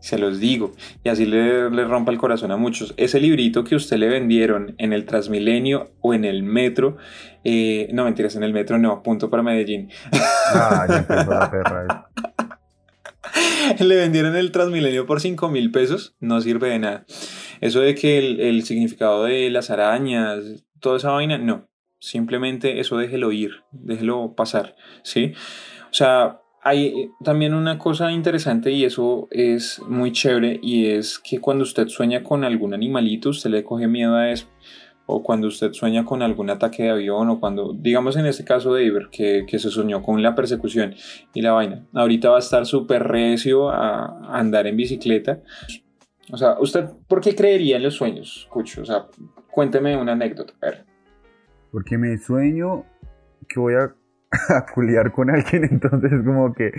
se 0.00 0.18
los 0.18 0.38
digo, 0.38 0.72
y 1.02 1.08
así 1.08 1.26
le, 1.26 1.70
le, 1.70 1.84
rompa 1.84 2.12
el 2.12 2.18
corazón 2.18 2.50
a 2.50 2.56
muchos. 2.56 2.94
Ese 2.96 3.20
librito 3.20 3.64
que 3.64 3.74
usted 3.74 3.96
le 3.98 4.08
vendieron 4.08 4.74
en 4.78 4.92
el 4.92 5.04
Transmilenio 5.04 5.92
o 6.00 6.14
en 6.14 6.24
el 6.24 6.42
metro, 6.42 6.96
eh, 7.44 7.88
no 7.92 8.04
mentiras, 8.04 8.36
en 8.36 8.44
el 8.44 8.52
metro 8.52 8.78
no, 8.78 9.02
punto 9.02 9.28
para 9.30 9.42
Medellín. 9.42 9.90
Ah, 10.12 10.86
ya 10.88 11.24
la 11.28 11.50
perra. 11.50 12.10
le 13.78 13.96
vendieron 13.96 14.36
el 14.36 14.52
Transmilenio 14.52 15.06
por 15.06 15.20
5 15.20 15.48
mil 15.48 15.70
pesos, 15.70 16.16
no 16.20 16.40
sirve 16.40 16.68
de 16.68 16.78
nada. 16.78 17.04
Eso 17.60 17.80
de 17.80 17.94
que 17.94 18.18
el, 18.18 18.40
el 18.40 18.62
significado 18.64 19.24
de 19.24 19.50
las 19.50 19.70
arañas, 19.70 20.64
toda 20.80 20.98
esa 20.98 21.10
vaina, 21.10 21.38
no. 21.38 21.68
Simplemente 22.00 22.78
eso 22.78 22.96
déjelo 22.96 23.32
ir, 23.32 23.64
déjelo 23.72 24.34
pasar, 24.36 24.76
¿sí? 25.02 25.32
O 25.90 25.94
sea, 25.94 26.40
hay 26.68 27.12
también 27.24 27.54
una 27.54 27.78
cosa 27.78 28.12
interesante 28.12 28.70
y 28.70 28.84
eso 28.84 29.26
es 29.30 29.80
muy 29.88 30.12
chévere 30.12 30.60
y 30.62 30.86
es 30.86 31.18
que 31.18 31.40
cuando 31.40 31.62
usted 31.62 31.88
sueña 31.88 32.22
con 32.22 32.44
algún 32.44 32.74
animalito, 32.74 33.30
usted 33.30 33.50
le 33.50 33.64
coge 33.64 33.86
miedo 33.88 34.14
a 34.16 34.30
eso. 34.30 34.46
O 35.06 35.22
cuando 35.22 35.46
usted 35.46 35.72
sueña 35.72 36.04
con 36.04 36.20
algún 36.20 36.50
ataque 36.50 36.82
de 36.82 36.90
avión 36.90 37.30
o 37.30 37.40
cuando, 37.40 37.72
digamos 37.72 38.16
en 38.16 38.26
este 38.26 38.44
caso 38.44 38.74
de 38.74 38.84
Iber, 38.84 39.08
que, 39.10 39.46
que 39.46 39.58
se 39.58 39.70
soñó 39.70 40.02
con 40.02 40.22
la 40.22 40.34
persecución 40.34 40.94
y 41.32 41.40
la 41.40 41.52
vaina. 41.52 41.86
Ahorita 41.94 42.28
va 42.28 42.36
a 42.36 42.40
estar 42.40 42.66
súper 42.66 43.04
recio 43.04 43.70
a, 43.70 44.04
a 44.04 44.38
andar 44.38 44.66
en 44.66 44.76
bicicleta. 44.76 45.40
O 46.30 46.36
sea, 46.36 46.58
¿usted 46.60 46.90
por 47.08 47.22
qué 47.22 47.34
creería 47.34 47.78
en 47.78 47.84
los 47.84 47.94
sueños, 47.94 48.46
Cucho? 48.50 48.82
O 48.82 48.84
sea, 48.84 49.06
cuénteme 49.50 49.96
una 49.96 50.12
anécdota. 50.12 50.52
A 50.60 50.66
ver. 50.66 50.84
Porque 51.72 51.96
me 51.96 52.18
sueño 52.18 52.84
que 53.48 53.58
voy 53.58 53.74
a 53.76 53.94
a 54.48 54.66
culiar 54.66 55.10
con 55.10 55.30
alguien, 55.30 55.64
entonces 55.64 56.12
es 56.12 56.22
como 56.22 56.52
que, 56.52 56.72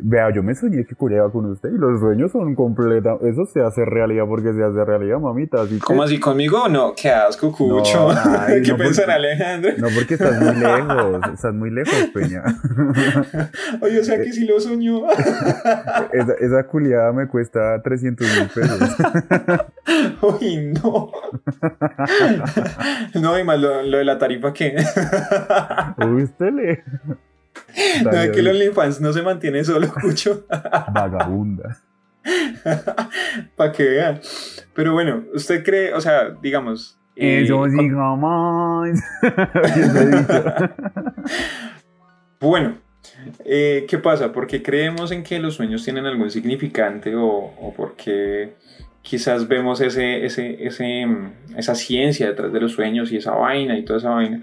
vea, 0.00 0.32
yo 0.34 0.42
me 0.42 0.56
soñé 0.56 0.84
que 0.84 0.96
culiaba 0.96 1.30
con 1.30 1.46
usted 1.46 1.68
y 1.68 1.78
los 1.78 2.00
sueños 2.00 2.32
son 2.32 2.56
completos, 2.56 3.22
eso 3.22 3.46
se 3.46 3.60
hace 3.60 3.84
realidad 3.84 4.24
porque 4.26 4.52
se 4.52 4.64
hace 4.64 4.84
realidad, 4.84 5.20
mamita. 5.20 5.62
Así 5.62 5.78
¿Cómo 5.78 6.00
que... 6.00 6.06
así 6.06 6.18
conmigo? 6.20 6.68
No, 6.68 6.94
qué 6.94 7.10
asco, 7.10 7.52
Cucho. 7.52 8.08
No, 8.16 8.38
ay, 8.38 8.62
¿Qué 8.62 8.72
no 8.72 8.78
porque... 8.78 9.02
Alejandro? 9.02 9.70
No, 9.78 9.88
porque 9.94 10.14
estás 10.14 10.40
muy 10.40 10.54
lejos, 10.60 11.20
estás 11.32 11.54
muy 11.54 11.70
lejos, 11.70 12.10
Peña. 12.12 12.42
Oye, 13.80 14.00
o 14.00 14.04
sea 14.04 14.18
que 14.18 14.32
sí 14.32 14.44
lo 14.46 14.58
soñó. 14.58 15.02
esa, 16.12 16.32
esa 16.40 16.66
culiada 16.66 17.12
me 17.12 17.28
cuesta 17.28 17.80
300 17.82 18.26
mil 18.38 18.48
pesos. 18.48 18.96
Uy, 20.22 20.72
no. 20.82 21.12
no, 23.14 23.38
y 23.38 23.44
más 23.44 23.60
lo, 23.60 23.82
lo 23.82 23.98
de 23.98 24.04
la 24.04 24.18
tarifa 24.18 24.52
que. 24.52 24.76
Uy, 25.98 26.24
usted 26.24 26.52
le. 26.52 26.84
No, 28.02 28.10
es 28.10 28.30
que 28.30 28.40
el 28.40 28.48
OnlyFans 28.48 29.00
no 29.00 29.12
se 29.12 29.22
mantiene 29.22 29.64
solo, 29.64 29.88
Cucho. 30.00 30.46
Vagabunda. 30.92 31.76
Para 33.56 33.72
que 33.72 33.84
vean. 33.84 34.20
Pero 34.74 34.92
bueno, 34.92 35.24
usted 35.34 35.64
cree, 35.64 35.92
o 35.92 36.00
sea, 36.00 36.30
digamos. 36.42 36.98
Eso 37.14 37.66
eh, 37.66 37.70
sí, 37.70 37.90
jamás. 37.90 39.00
Bueno, 42.40 42.78
eh, 43.44 43.86
¿qué 43.88 43.98
pasa? 43.98 44.32
¿Por 44.32 44.46
qué 44.46 44.62
creemos 44.62 45.10
en 45.10 45.22
que 45.22 45.38
los 45.38 45.54
sueños 45.54 45.82
tienen 45.84 46.06
algún 46.06 46.30
significante 46.30 47.14
o, 47.14 47.26
o 47.26 47.74
porque 47.74 48.54
quizás 49.02 49.46
vemos 49.46 49.80
ese, 49.80 50.26
ese, 50.26 50.66
ese, 50.66 51.06
esa 51.56 51.74
ciencia 51.74 52.26
detrás 52.26 52.52
de 52.52 52.60
los 52.60 52.72
sueños 52.72 53.12
y 53.12 53.16
esa 53.16 53.32
vaina 53.32 53.78
y 53.78 53.84
toda 53.84 54.00
esa 54.00 54.10
vaina? 54.10 54.42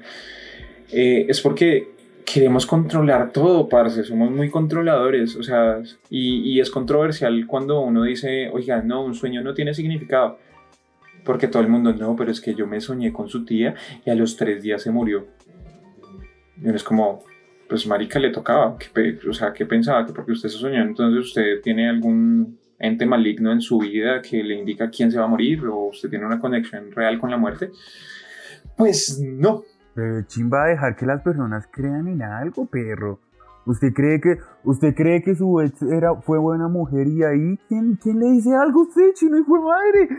Eh, 0.91 1.25
es 1.27 1.41
porque 1.41 1.92
queremos 2.25 2.65
controlar 2.65 3.31
todo, 3.31 3.67
parce, 3.69 4.03
somos 4.03 4.31
muy 4.31 4.49
controladores, 4.49 5.35
o 5.35 5.43
sea, 5.43 5.81
y, 6.09 6.51
y, 6.51 6.59
es 6.59 6.69
controversial 6.69 7.45
cuando 7.47 7.81
uno 7.81 8.03
dice, 8.03 8.49
oiga, 8.49 8.81
no, 8.81 9.03
un 9.03 9.15
sueño 9.15 9.41
no 9.41 9.53
tiene 9.53 9.73
significado, 9.73 10.37
porque 11.23 11.47
todo 11.47 11.61
el 11.61 11.69
mundo, 11.69 11.93
no, 11.93 12.15
pero 12.15 12.31
es 12.31 12.41
que 12.41 12.55
yo 12.55 12.67
me 12.67 12.81
soñé 12.81 13.13
con 13.13 13.29
su 13.29 13.45
tía 13.45 13.75
y 14.05 14.09
a 14.09 14.15
los 14.15 14.35
tres 14.35 14.61
días 14.61 14.81
se 14.81 14.91
murió. 14.91 15.27
Y 16.61 16.65
uno 16.65 16.75
es 16.75 16.83
como, 16.83 17.23
pues 17.67 17.87
marica 17.87 18.19
le 18.19 18.29
tocaba, 18.29 18.77
o 19.27 19.33
sea, 19.33 19.53
¿qué 19.53 19.65
pensaba? 19.65 20.05
Que 20.05 20.13
porque 20.13 20.33
usted 20.33 20.49
se 20.49 20.57
soñó, 20.57 20.81
entonces 20.81 21.25
usted 21.25 21.61
tiene 21.61 21.89
algún 21.89 22.59
ente 22.79 23.05
maligno 23.05 23.51
en 23.51 23.61
su 23.61 23.79
vida 23.79 24.21
que 24.21 24.43
le 24.43 24.55
indica 24.55 24.89
quién 24.89 25.11
se 25.11 25.17
va 25.17 25.25
a 25.25 25.27
morir 25.27 25.65
o 25.65 25.87
usted 25.87 26.09
tiene 26.09 26.25
una 26.25 26.39
conexión 26.39 26.91
real 26.91 27.17
con 27.17 27.31
la 27.31 27.37
muerte. 27.37 27.71
Pues 28.75 29.19
no, 29.21 29.63
pero 29.93 30.21
chimba 30.23 30.65
dejar 30.65 30.95
que 30.95 31.05
las 31.05 31.21
personas 31.21 31.67
crean 31.71 32.07
en 32.07 32.21
algo, 32.21 32.65
perro. 32.65 33.19
¿Usted 33.65 33.93
cree 33.93 34.19
que, 34.19 34.39
usted 34.65 34.93
cree 34.93 35.23
que 35.23 35.35
su 35.35 35.61
ex 35.61 35.81
era, 35.83 36.15
fue 36.15 36.37
buena 36.37 36.67
mujer 36.67 37.07
y 37.07 37.23
ahí 37.23 37.57
quién, 37.69 37.97
quién 38.01 38.19
le 38.19 38.31
dice 38.31 38.53
algo 38.53 38.81
a 38.81 38.83
usted, 38.83 39.13
chino 39.13 39.39
y 39.39 39.43
fue 39.43 39.59
madre? 39.61 40.09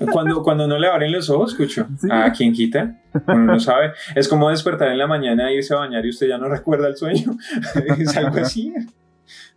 Cuando, 0.12 0.42
cuando 0.42 0.66
no 0.66 0.76
le 0.78 0.88
abren 0.88 1.12
los 1.12 1.30
ojos, 1.30 1.52
escucho. 1.52 1.86
¿Sí? 1.96 2.08
¿A 2.10 2.32
quién 2.32 2.52
quita? 2.52 3.00
Uno 3.28 3.44
no 3.44 3.60
sabe. 3.60 3.92
Es 4.16 4.26
como 4.26 4.50
despertar 4.50 4.88
en 4.88 4.98
la 4.98 5.06
mañana 5.06 5.48
e 5.48 5.54
irse 5.54 5.74
a 5.74 5.78
bañar 5.78 6.04
y 6.04 6.08
usted 6.08 6.26
ya 6.26 6.38
no 6.38 6.48
recuerda 6.48 6.88
el 6.88 6.96
sueño. 6.96 7.36
es 7.98 8.16
algo 8.16 8.40
así. 8.40 8.74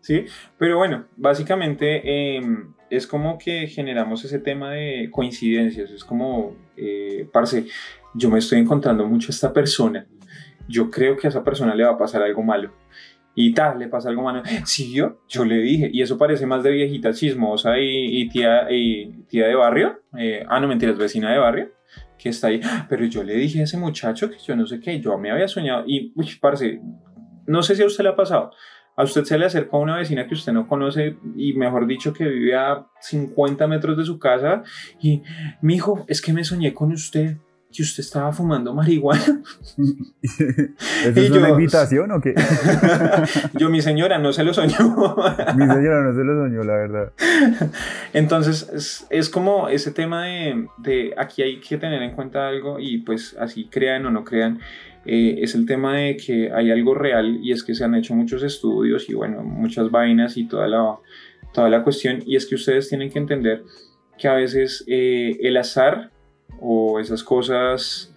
¿Sí? 0.02 0.26
Pero 0.60 0.78
bueno, 0.78 1.06
básicamente 1.18 2.02
eh, 2.06 2.42
es 2.92 3.08
como 3.08 3.40
que 3.40 3.66
generamos 3.66 4.24
ese 4.24 4.38
tema 4.38 4.70
de 4.72 5.10
coincidencias. 5.12 5.90
Es 5.90 6.04
como, 6.04 6.56
eh, 6.78 7.28
parce, 7.34 7.66
yo 8.16 8.30
me 8.30 8.40
estoy 8.40 8.60
encontrando 8.60 9.06
mucho 9.08 9.28
a 9.30 9.32
esta 9.32 9.54
persona, 9.54 10.08
yo 10.68 10.90
creo 10.90 11.16
que 11.18 11.28
a 11.28 11.30
esa 11.30 11.44
persona 11.44 11.76
le 11.76 11.84
va 11.84 11.92
a 11.92 11.98
pasar 11.98 12.22
algo 12.24 12.44
malo. 12.44 12.74
Y 13.38 13.54
tal, 13.54 13.78
le 13.80 13.90
pasa 13.90 14.10
algo 14.10 14.24
malo. 14.24 14.42
Sí, 14.64 14.94
yo, 14.94 15.46
le 15.46 15.58
dije, 15.58 15.90
y 15.92 16.02
eso 16.02 16.18
parece 16.18 16.46
más 16.46 16.64
de 16.64 16.72
viejita 16.72 17.14
chismosa 17.14 17.78
y, 17.78 18.22
y 18.22 18.30
tía, 18.30 18.72
y 18.72 19.24
tía 19.28 19.48
de 19.48 19.56
barrio. 19.56 20.00
Eh, 20.18 20.46
ah, 20.48 20.60
no 20.62 20.70
mentiras, 20.70 20.98
vecina 20.98 21.32
de 21.34 21.40
barrio, 21.40 21.72
que 22.18 22.30
está 22.30 22.48
ahí. 22.48 22.62
Pero 22.88 23.06
yo 23.06 23.24
le 23.24 23.36
dije 23.36 23.60
a 23.60 23.64
ese 23.64 23.78
muchacho 23.78 24.30
que 24.30 24.38
yo 24.38 24.56
no 24.56 24.66
sé 24.66 24.80
qué, 24.80 25.02
yo 25.02 25.18
me 25.18 25.32
había 25.32 25.50
soñado. 25.50 25.84
Y, 25.86 26.14
uy, 26.16 26.30
parce, 26.40 26.80
no 27.46 27.62
sé 27.62 27.76
si 27.76 27.84
a 27.84 27.86
usted 27.86 28.06
le 28.06 28.12
ha 28.12 28.16
pasado. 28.16 28.52
A 28.96 29.04
usted 29.04 29.26
se 29.26 29.38
le 29.38 29.46
acerca 29.46 29.76
una 29.76 29.98
vecina 29.98 30.26
que 30.26 30.36
usted 30.36 30.54
no 30.54 30.68
conoce 30.68 31.18
y 31.36 31.54
mejor 31.54 31.86
dicho 31.86 32.14
que 32.14 32.24
vive 32.24 32.56
a 32.56 32.88
50 33.02 33.68
metros 33.68 33.98
de 33.98 34.06
su 34.06 34.18
casa 34.18 34.64
y, 35.02 35.22
mi 35.62 35.76
hijo, 35.76 36.06
es 36.08 36.22
que 36.22 36.32
me 36.32 36.46
soñé 36.46 36.74
con 36.74 36.94
usted 36.94 37.38
que 37.76 37.84
usted 37.84 38.04
estaba 38.04 38.32
fumando 38.32 38.74
marihuana. 38.74 39.24
¿Eso 40.24 41.20
es 41.20 41.30
yo, 41.30 41.40
una 41.40 41.50
invitación 41.50 42.12
o 42.12 42.22
qué? 42.22 42.34
yo, 43.54 43.70
mi 43.70 43.82
señora, 43.82 44.18
no 44.18 44.32
se 44.34 44.44
lo 44.44 44.54
soñó. 44.54 44.78
mi 45.56 45.68
señora 45.68 46.04
no 46.04 46.14
se 46.14 46.24
lo 46.24 46.44
soñó, 46.44 46.64
la 46.64 46.76
verdad. 46.76 47.14
Entonces, 48.14 48.70
es, 48.74 49.08
es 49.10 49.30
como 49.30 49.70
ese 49.70 49.92
tema 49.92 50.26
de, 50.26 50.68
de, 50.78 51.14
aquí 51.18 51.42
hay 51.42 51.60
que 51.60 51.78
tener 51.78 52.02
en 52.02 52.12
cuenta 52.12 52.48
algo 52.48 52.80
y 52.80 53.00
pues 53.00 53.36
así 53.40 53.68
crean 53.70 54.06
o 54.06 54.12
no 54.12 54.24
crean. 54.24 54.60
Eh, 55.06 55.44
es 55.44 55.54
el 55.54 55.68
tema 55.68 55.98
de 55.98 56.18
que 56.18 56.52
hay 56.52 56.72
algo 56.72 56.96
real 56.96 57.40
y 57.44 57.52
es 57.52 57.64
que 57.64 57.76
se 57.76 57.84
han 57.84 57.94
hecho 57.94 58.16
muchos 58.16 58.42
estudios 58.42 59.08
y 59.08 59.14
bueno, 59.14 59.44
muchas 59.44 59.92
vainas 59.92 60.36
y 60.36 60.48
toda 60.48 60.68
la, 60.68 60.98
toda 61.54 61.70
la 61.70 61.84
cuestión. 61.84 62.24
Y 62.26 62.36
es 62.36 62.46
que 62.46 62.56
ustedes 62.56 62.90
tienen 62.90 63.12
que 63.12 63.20
entender 63.20 63.64
que 64.18 64.28
a 64.28 64.34
veces 64.34 64.84
eh, 64.88 65.38
el 65.42 65.58
azar 65.58 66.12
o 66.60 67.00
esas 67.00 67.24
cosas 67.24 68.14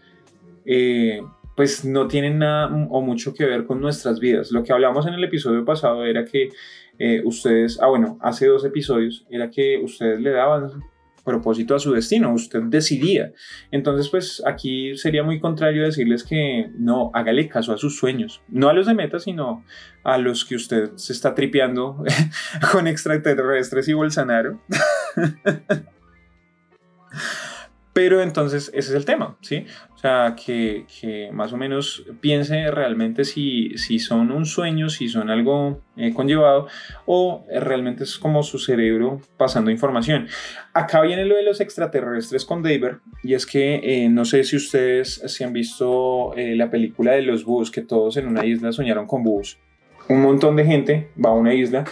eh, 0.65 1.23
pues 1.57 1.85
no 1.85 2.07
tienen 2.07 2.39
nada 2.39 2.67
o 2.91 3.03
mucho 3.03 3.35
que 3.35 3.45
ver 3.45 3.67
con 3.67 3.81
nuestras 3.81 4.21
vidas. 4.21 4.53
Lo 4.53 4.63
que 4.63 4.73
hablamos 4.73 5.07
en 5.07 5.15
el 5.15 5.25
episodio 5.25 5.65
pasado 5.65 6.05
era 6.05 6.25
que 6.25 6.51
eh, 6.99 7.23
ustedes, 7.25 7.81
ah 7.81 7.89
bueno, 7.89 8.19
hace 8.21 8.47
dos 8.47 8.65
episodios, 8.65 9.27
era 9.31 9.51
que 9.51 9.81
ustedes 9.83 10.21
le 10.21 10.31
daban 10.31 10.83
propósito 11.29 11.75
a 11.75 11.79
su 11.79 11.93
destino, 11.93 12.33
usted 12.33 12.63
decidía. 12.65 13.33
Entonces, 13.71 14.09
pues 14.09 14.43
aquí 14.47 14.97
sería 14.97 15.23
muy 15.23 15.41
contrario 15.41 15.85
decirles 15.85 16.25
que 16.25 16.71
no, 16.79 17.11
hágale 17.13 17.49
caso 17.49 17.73
a 17.73 17.77
sus 17.77 17.99
sueños, 17.99 18.41
no 18.49 18.71
a 18.71 18.73
los 18.73 18.87
de 18.87 18.95
meta, 18.95 19.19
sino 19.19 19.63
a 20.05 20.17
los 20.17 20.47
que 20.47 20.57
usted 20.57 20.93
se 20.97 21.13
está 21.13 21.35
tripeando 21.35 22.03
con 22.73 22.87
extraterrestres 22.87 23.89
y 23.89 23.93
Bolsonaro. 23.93 24.59
Pero 27.99 28.23
entonces 28.23 28.71
ese 28.75 28.91
es 28.91 28.95
el 28.95 29.05
tema, 29.05 29.37
¿sí? 29.41 29.67
O 29.93 29.99
sea, 29.99 30.37
que, 30.37 30.87
que 31.01 31.31
más 31.33 31.53
o 31.53 31.57
menos 31.57 32.05
piense 32.21 32.71
realmente 32.71 33.25
si, 33.25 33.77
si 33.77 33.99
son 33.99 34.31
un 34.31 34.47
sueño, 34.47 34.89
si 34.89 35.09
son 35.09 35.31
algo 35.31 35.83
eh, 35.97 36.15
conllevado 36.15 36.69
o 37.07 37.45
realmente 37.51 38.05
es 38.05 38.17
como 38.17 38.45
su 38.45 38.61
cerebro 38.61 39.21
pasando 39.37 39.73
información. 39.73 40.29
Acá 40.75 41.01
viene 41.01 41.25
lo 41.25 41.35
de 41.35 41.43
los 41.43 41.61
extraterrestres 41.61 42.45
con 42.45 42.63
David 42.63 42.99
y 43.25 43.35
es 43.35 43.45
que 43.45 43.81
eh, 43.83 44.09
no 44.09 44.25
sé 44.25 44.45
si 44.45 44.55
ustedes 44.55 45.21
se 45.27 45.45
han 45.45 45.53
visto 45.53 46.37
eh, 46.37 46.55
la 46.55 46.71
película 46.71 47.15
de 47.15 47.23
los 47.23 47.45
búhos, 47.45 47.73
que 47.73 47.83
todos 47.83 48.17
en 48.17 48.29
una 48.29 48.47
isla 48.47 48.71
soñaron 48.71 49.09
con 49.09 49.25
búhos. 49.25 49.59
Un 50.09 50.23
montón 50.23 50.55
de 50.55 50.65
gente 50.65 51.11
va 51.19 51.31
a 51.31 51.35
una 51.35 51.53
isla 51.53 51.83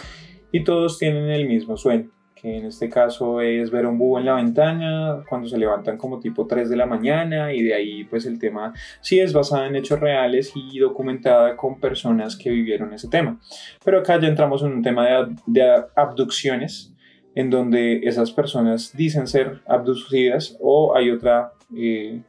y 0.53 0.63
todos 0.63 0.99
tienen 0.99 1.29
el 1.31 1.49
mismo 1.49 1.75
sueño 1.75 2.16
que 2.41 2.57
en 2.57 2.65
este 2.65 2.89
caso 2.89 3.41
es 3.41 3.71
ver 3.71 3.85
un 3.85 3.97
búho 3.97 4.19
en 4.19 4.25
la 4.25 4.35
ventana 4.35 5.23
cuando 5.27 5.47
se 5.47 5.57
levantan 5.57 5.97
como 5.97 6.19
tipo 6.19 6.45
3 6.45 6.69
de 6.69 6.75
la 6.75 6.85
mañana 6.85 7.53
y 7.53 7.63
de 7.63 7.73
ahí 7.73 8.03
pues 8.03 8.25
el 8.25 8.39
tema 8.39 8.73
sí 9.01 9.19
es 9.19 9.33
basada 9.33 9.67
en 9.67 9.75
hechos 9.75 9.99
reales 9.99 10.51
y 10.55 10.79
documentada 10.79 11.55
con 11.55 11.79
personas 11.79 12.35
que 12.35 12.49
vivieron 12.49 12.93
ese 12.93 13.07
tema. 13.07 13.39
Pero 13.83 13.99
acá 13.99 14.19
ya 14.19 14.27
entramos 14.27 14.63
en 14.63 14.73
un 14.73 14.81
tema 14.83 15.07
de, 15.45 15.83
abducciones 15.95 16.93
en 17.35 17.49
donde 17.49 18.01
esas 18.03 18.31
personas 18.31 18.95
dicen 18.95 19.27
ser 19.27 19.61
abducidas 19.67 20.57
o 20.59 20.95
hay 20.95 21.11
otra... 21.11 21.53
Eh, 21.75 22.21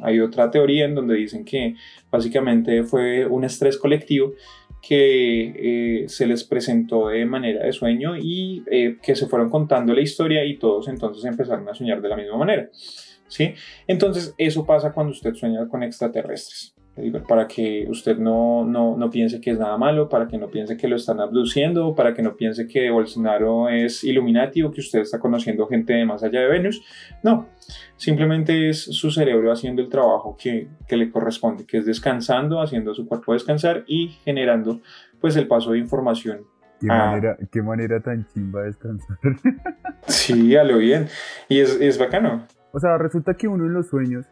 hay 0.00 0.20
otra 0.20 0.50
teoría 0.50 0.86
en 0.86 0.94
donde 0.94 1.16
dicen 1.16 1.44
que 1.44 1.74
básicamente 2.10 2.82
fue 2.82 3.26
un 3.26 3.44
estrés 3.44 3.76
colectivo 3.76 4.32
que 4.82 6.02
eh, 6.02 6.08
se 6.08 6.26
les 6.26 6.44
presentó 6.44 7.08
de 7.08 7.24
manera 7.24 7.64
de 7.64 7.72
sueño 7.72 8.16
y 8.16 8.64
eh, 8.70 8.98
que 9.00 9.14
se 9.14 9.26
fueron 9.26 9.48
contando 9.48 9.94
la 9.94 10.00
historia 10.00 10.44
y 10.44 10.58
todos 10.58 10.88
entonces 10.88 11.24
empezaron 11.24 11.68
a 11.68 11.74
soñar 11.74 12.02
de 12.02 12.08
la 12.08 12.16
misma 12.16 12.36
manera. 12.36 12.68
¿sí? 13.28 13.54
Entonces 13.86 14.34
eso 14.36 14.66
pasa 14.66 14.92
cuando 14.92 15.12
usted 15.12 15.34
sueña 15.34 15.68
con 15.68 15.82
extraterrestres 15.84 16.74
para 17.26 17.48
que 17.48 17.86
usted 17.88 18.18
no, 18.18 18.64
no, 18.64 18.96
no, 18.96 19.10
piense 19.10 19.40
que 19.40 19.50
es 19.50 19.58
nada 19.58 19.78
malo, 19.78 20.08
para 20.08 20.28
que 20.28 20.36
no 20.36 20.48
piense 20.48 20.76
que 20.76 20.88
lo 20.88 20.96
están 20.96 21.20
abduciendo, 21.20 21.94
para 21.94 22.12
que 22.12 22.22
no 22.22 22.36
piense 22.36 22.66
que 22.66 22.90
Bolsonaro 22.90 23.70
es 23.70 24.04
Illuminati 24.04 24.62
o 24.62 24.70
que 24.70 24.80
usted 24.80 25.00
está 25.00 25.18
conociendo 25.18 25.66
gente 25.66 25.94
de 25.94 26.04
más 26.04 26.22
allá 26.22 26.40
de 26.40 26.48
Venus. 26.48 26.82
No, 27.22 27.46
simplemente 27.96 28.68
es 28.68 28.82
su 28.82 29.10
cerebro 29.10 29.50
haciendo 29.50 29.80
el 29.80 29.88
trabajo 29.88 30.36
que, 30.38 30.68
que 30.86 30.96
le 30.98 31.10
corresponde, 31.10 31.64
que 31.64 31.78
es 31.78 31.86
descansando, 31.86 32.60
haciendo 32.60 32.94
su 32.94 33.06
cuerpo 33.06 33.32
descansar 33.32 33.84
y 33.86 34.08
generando 34.24 34.80
pues 35.20 35.36
el 35.36 35.46
paso 35.46 35.72
de 35.72 35.78
información 35.78 36.44
Qué, 36.82 36.88
manera, 36.88 37.36
qué 37.52 37.62
manera 37.62 38.00
tan 38.00 38.26
chimba 38.26 38.62
descansar. 38.64 39.16
sí, 40.08 40.56
a 40.56 40.64
lo 40.64 40.78
bien. 40.78 41.06
Y 41.48 41.60
es, 41.60 41.80
es 41.80 41.96
bacano. 41.96 42.44
O 42.72 42.80
sea, 42.80 42.98
resulta 42.98 43.34
que 43.34 43.46
uno 43.46 43.66
en 43.66 43.72
los 43.72 43.86
sueños 43.86 44.26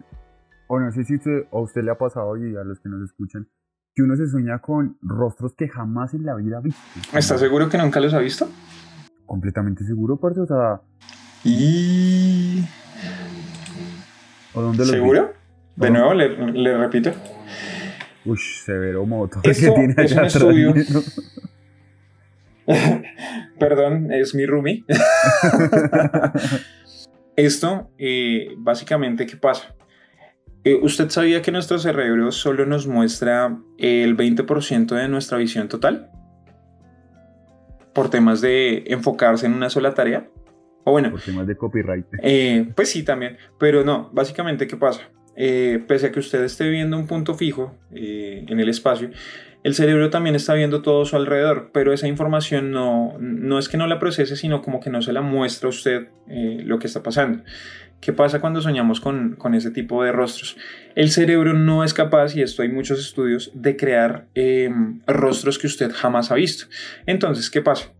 o 0.72 0.78
no 0.78 0.92
sé 0.92 1.02
si 1.02 1.14
a 1.14 1.58
usted 1.58 1.82
le 1.82 1.90
ha 1.90 1.98
pasado 1.98 2.36
y 2.36 2.56
a 2.56 2.62
los 2.62 2.78
que 2.78 2.88
nos 2.88 3.02
escuchan, 3.02 3.48
que 3.92 4.04
uno 4.04 4.14
se 4.14 4.28
sueña 4.28 4.60
con 4.60 4.98
rostros 5.02 5.52
que 5.54 5.68
jamás 5.68 6.14
en 6.14 6.24
la 6.24 6.36
vida 6.36 6.58
ha 6.58 6.60
visto. 6.60 6.80
¿Está 7.12 7.36
seguro 7.38 7.68
que 7.68 7.76
nunca 7.76 7.98
los 7.98 8.14
ha 8.14 8.20
visto? 8.20 8.48
Completamente 9.26 9.82
seguro, 9.84 10.16
parce, 10.20 10.40
o 10.40 10.46
sea... 10.46 10.80
Y... 11.42 12.64
¿O 14.54 14.62
dónde 14.62 14.78
los 14.78 14.90
¿Seguro? 14.90 15.32
De 15.74 15.90
nuevo, 15.90 16.14
le, 16.14 16.78
repito. 16.78 17.10
Uy, 18.24 18.38
severo 18.38 19.04
moto. 19.04 19.40
Esto 19.42 19.74
que 19.74 19.80
tiene 19.80 19.94
es 19.96 20.12
un 20.12 20.24
estudio. 20.24 20.74
Perdón, 23.58 24.12
es 24.12 24.36
mi 24.36 24.46
roomie. 24.46 24.84
Esto, 27.34 27.90
eh, 27.98 28.54
básicamente, 28.56 29.26
¿qué 29.26 29.36
pasa? 29.36 29.74
Eh, 30.64 30.78
¿Usted 30.82 31.08
sabía 31.08 31.40
que 31.40 31.52
nuestro 31.52 31.78
cerebro 31.78 32.32
solo 32.32 32.66
nos 32.66 32.86
muestra 32.86 33.58
el 33.78 34.16
20% 34.16 34.94
de 34.94 35.08
nuestra 35.08 35.38
visión 35.38 35.68
total? 35.68 36.10
Por 37.94 38.10
temas 38.10 38.40
de 38.40 38.84
enfocarse 38.88 39.46
en 39.46 39.54
una 39.54 39.70
sola 39.70 39.94
tarea. 39.94 40.28
O 40.84 40.92
bueno. 40.92 41.10
Por 41.10 41.22
temas 41.22 41.46
de 41.46 41.56
copyright. 41.56 42.06
Eh, 42.22 42.70
pues 42.74 42.90
sí, 42.90 43.02
también. 43.02 43.38
Pero 43.58 43.84
no, 43.84 44.10
básicamente, 44.12 44.66
¿qué 44.66 44.76
pasa? 44.76 45.10
Eh, 45.36 45.82
pese 45.86 46.08
a 46.08 46.12
que 46.12 46.20
usted 46.20 46.44
esté 46.44 46.68
viendo 46.68 46.98
un 46.98 47.06
punto 47.06 47.34
fijo 47.34 47.78
en 47.92 48.60
el 48.60 48.68
espacio, 48.68 49.10
el 49.62 49.74
cerebro 49.74 50.10
también 50.10 50.34
está 50.34 50.52
viendo 50.54 50.82
todo 50.82 51.04
su 51.06 51.16
alrededor, 51.16 51.70
pero 51.72 51.92
esa 51.92 52.08
información 52.08 52.70
no, 52.72 53.16
no 53.18 53.58
es 53.58 53.68
que 53.68 53.76
no 53.76 53.86
la 53.86 53.98
procese, 53.98 54.36
sino 54.36 54.60
como 54.60 54.80
que 54.80 54.90
no 54.90 55.00
se 55.00 55.12
la 55.12 55.22
muestra 55.22 55.68
a 55.68 55.70
usted 55.70 56.08
lo 56.26 56.78
que 56.78 56.88
está 56.88 57.02
pasando. 57.02 57.42
¿Qué 58.00 58.14
pasa 58.14 58.40
cuando 58.40 58.62
soñamos 58.62 58.98
con, 58.98 59.36
ese 59.54 59.70
tipo 59.70 60.02
de 60.02 60.10
rostros? 60.10 60.56
El 60.94 61.10
cerebro 61.10 61.52
no 61.52 61.84
es 61.84 61.92
capaz, 61.92 62.34
y 62.34 62.40
esto 62.40 62.62
hay 62.62 62.70
muchos 62.70 62.98
estudios, 62.98 63.50
de 63.54 63.76
crear 63.76 64.26
em, 64.34 65.00
rostros 65.06 65.58
que 65.58 65.66
usted 65.66 65.92
jamás 65.92 66.30
ha 66.30 66.36
visto. 66.36 66.64
Entonces, 67.04 67.50
¿qué 67.50 67.60
pasa? 67.60 67.92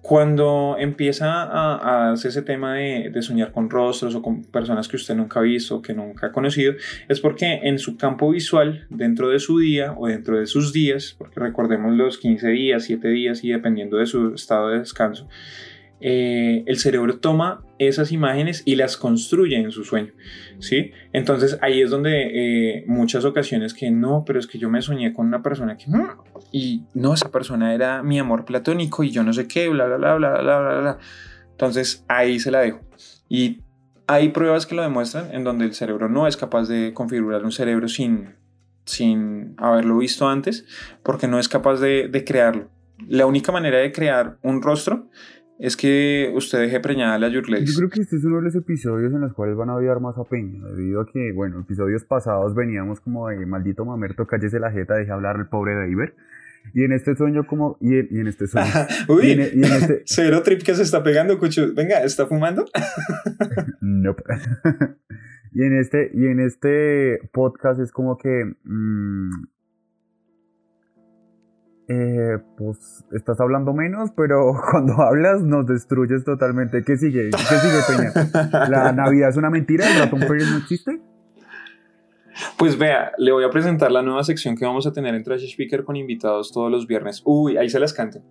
Cuando 0.00 0.76
empieza 0.78 1.42
a, 1.42 2.12
hacer 2.12 2.30
ese 2.30 2.42
tema 2.42 2.74
de, 2.74 3.12
soñar 3.20 3.52
con 3.52 3.68
rostros 3.68 4.14
o 4.14 4.22
con 4.22 4.44
personas 4.44 4.88
que 4.88 4.96
usted 4.96 5.14
nunca 5.14 5.40
ha 5.40 5.42
visto, 5.42 5.82
que 5.82 5.92
nunca 5.92 6.28
ha 6.28 6.32
conocido, 6.32 6.72
es 7.08 7.20
porque 7.20 7.60
en 7.62 7.78
su 7.78 7.98
campo 7.98 8.30
visual, 8.30 8.86
dentro 8.88 9.28
de 9.28 9.38
su 9.38 9.58
día 9.58 9.94
o 9.96 10.08
dentro 10.08 10.40
de 10.40 10.46
sus 10.46 10.72
días, 10.72 11.14
porque 11.18 11.38
recordemos 11.38 11.94
los 11.94 12.16
15 12.16 12.48
días, 12.48 12.84
7 12.84 13.08
días 13.08 13.44
y 13.44 13.50
dependiendo 13.50 13.98
de 13.98 14.06
su 14.06 14.34
estado 14.34 14.70
de 14.70 14.80
descanso, 14.80 15.28
eh, 16.04 16.64
el 16.66 16.78
cerebro 16.78 17.18
toma 17.18 17.64
esas 17.78 18.10
imágenes 18.10 18.62
y 18.64 18.74
las 18.74 18.96
construye 18.96 19.56
en 19.56 19.70
su 19.70 19.84
sueño, 19.84 20.12
¿sí? 20.58 20.90
Entonces 21.12 21.58
ahí 21.62 21.80
es 21.80 21.90
donde 21.90 22.78
eh, 22.80 22.84
muchas 22.88 23.24
ocasiones 23.24 23.72
que 23.72 23.88
no, 23.92 24.24
pero 24.26 24.40
es 24.40 24.48
que 24.48 24.58
yo 24.58 24.68
me 24.68 24.82
soñé 24.82 25.12
con 25.12 25.28
una 25.28 25.42
persona 25.44 25.76
que, 25.76 25.86
mm", 25.88 26.08
y 26.50 26.82
no, 26.94 27.14
esa 27.14 27.30
persona 27.30 27.72
era 27.72 28.02
mi 28.02 28.18
amor 28.18 28.44
platónico 28.44 29.04
y 29.04 29.10
yo 29.10 29.22
no 29.22 29.32
sé 29.32 29.46
qué, 29.46 29.68
bla, 29.68 29.86
bla, 29.86 29.96
bla, 29.96 30.16
bla, 30.16 30.40
bla, 30.40 30.58
bla, 30.58 30.80
bla. 30.80 30.98
Entonces 31.52 32.04
ahí 32.08 32.40
se 32.40 32.50
la 32.50 32.60
dejo. 32.60 32.80
Y 33.28 33.60
hay 34.08 34.30
pruebas 34.30 34.66
que 34.66 34.74
lo 34.74 34.82
demuestran 34.82 35.32
en 35.32 35.44
donde 35.44 35.66
el 35.66 35.74
cerebro 35.74 36.08
no 36.08 36.26
es 36.26 36.36
capaz 36.36 36.66
de 36.66 36.92
configurar 36.94 37.44
un 37.44 37.52
cerebro 37.52 37.86
sin, 37.86 38.34
sin 38.86 39.54
haberlo 39.56 39.98
visto 39.98 40.28
antes, 40.28 40.66
porque 41.04 41.28
no 41.28 41.38
es 41.38 41.48
capaz 41.48 41.76
de, 41.76 42.08
de 42.08 42.24
crearlo. 42.24 42.70
La 43.06 43.26
única 43.26 43.52
manera 43.52 43.78
de 43.78 43.92
crear 43.92 44.38
un 44.42 44.62
rostro 44.62 45.08
es 45.58 45.76
que 45.76 46.32
usted 46.34 46.60
deje 46.60 46.80
preñada 46.80 47.18
la 47.18 47.28
Yurlex. 47.28 47.70
Yo 47.70 47.78
creo 47.78 47.90
que 47.90 48.00
este 48.00 48.16
es 48.16 48.24
uno 48.24 48.36
de 48.36 48.42
los 48.42 48.54
episodios 48.54 49.12
en 49.12 49.20
los 49.20 49.32
cuales 49.32 49.56
van 49.56 49.70
a 49.70 49.76
odiar 49.76 50.00
más 50.00 50.16
a 50.18 50.24
Peña, 50.24 50.66
debido 50.68 51.00
a 51.00 51.06
que, 51.06 51.32
bueno, 51.32 51.60
episodios 51.60 52.04
pasados 52.04 52.54
veníamos 52.54 53.00
como 53.00 53.28
de 53.28 53.44
maldito 53.46 53.84
mamerto, 53.84 54.26
cállese 54.26 54.58
la 54.58 54.70
jeta, 54.70 54.94
deje 54.94 55.12
hablar 55.12 55.36
el 55.36 55.46
pobre 55.46 55.74
David. 55.74 56.10
Y 56.74 56.84
en 56.84 56.92
este 56.92 57.16
sueño 57.16 57.44
como... 57.46 57.76
Y 57.80 57.96
en, 57.98 58.26
este 58.28 58.46
sueño... 58.46 58.68
Uy, 59.08 59.26
y 59.26 59.30
en, 59.32 59.40
este... 59.40 60.02
cero 60.04 60.42
trip 60.44 60.62
que 60.62 60.74
se 60.74 60.82
está 60.82 61.02
pegando, 61.02 61.38
Cucho. 61.38 61.74
Venga, 61.74 62.02
¿está 62.04 62.26
fumando? 62.26 62.66
nope. 63.80 64.22
y, 65.52 65.62
en 65.62 65.78
este, 65.78 66.10
y 66.14 66.26
en 66.26 66.40
este 66.40 67.18
podcast 67.32 67.80
es 67.80 67.90
como 67.90 68.16
que... 68.16 68.44
Mmm, 68.62 69.51
eh, 71.92 72.38
pues 72.56 73.04
estás 73.12 73.40
hablando 73.40 73.72
menos, 73.72 74.10
pero 74.16 74.52
cuando 74.70 74.94
hablas 75.02 75.42
nos 75.42 75.66
destruyes 75.66 76.24
totalmente. 76.24 76.82
¿Qué 76.84 76.96
sigue? 76.96 77.30
¿Qué 77.30 77.56
sigue, 77.56 77.80
Peña? 77.86 78.68
¿La 78.68 78.92
Navidad 78.92 79.30
es 79.30 79.36
una 79.36 79.50
mentira? 79.50 79.86
¿El 79.90 79.98
ratón 79.98 80.20
Pérez 80.20 80.50
no 80.50 80.58
existe? 80.58 81.00
Pues 82.56 82.78
vea, 82.78 83.12
le 83.18 83.30
voy 83.30 83.44
a 83.44 83.50
presentar 83.50 83.92
la 83.92 84.02
nueva 84.02 84.24
sección 84.24 84.56
que 84.56 84.64
vamos 84.64 84.86
a 84.86 84.92
tener 84.92 85.14
en 85.14 85.22
Trash 85.22 85.44
Speaker 85.52 85.84
con 85.84 85.96
invitados 85.96 86.50
todos 86.50 86.70
los 86.70 86.86
viernes. 86.86 87.22
Uy, 87.24 87.58
ahí 87.58 87.68
se 87.68 87.78
las 87.78 87.92
canto. 87.92 88.22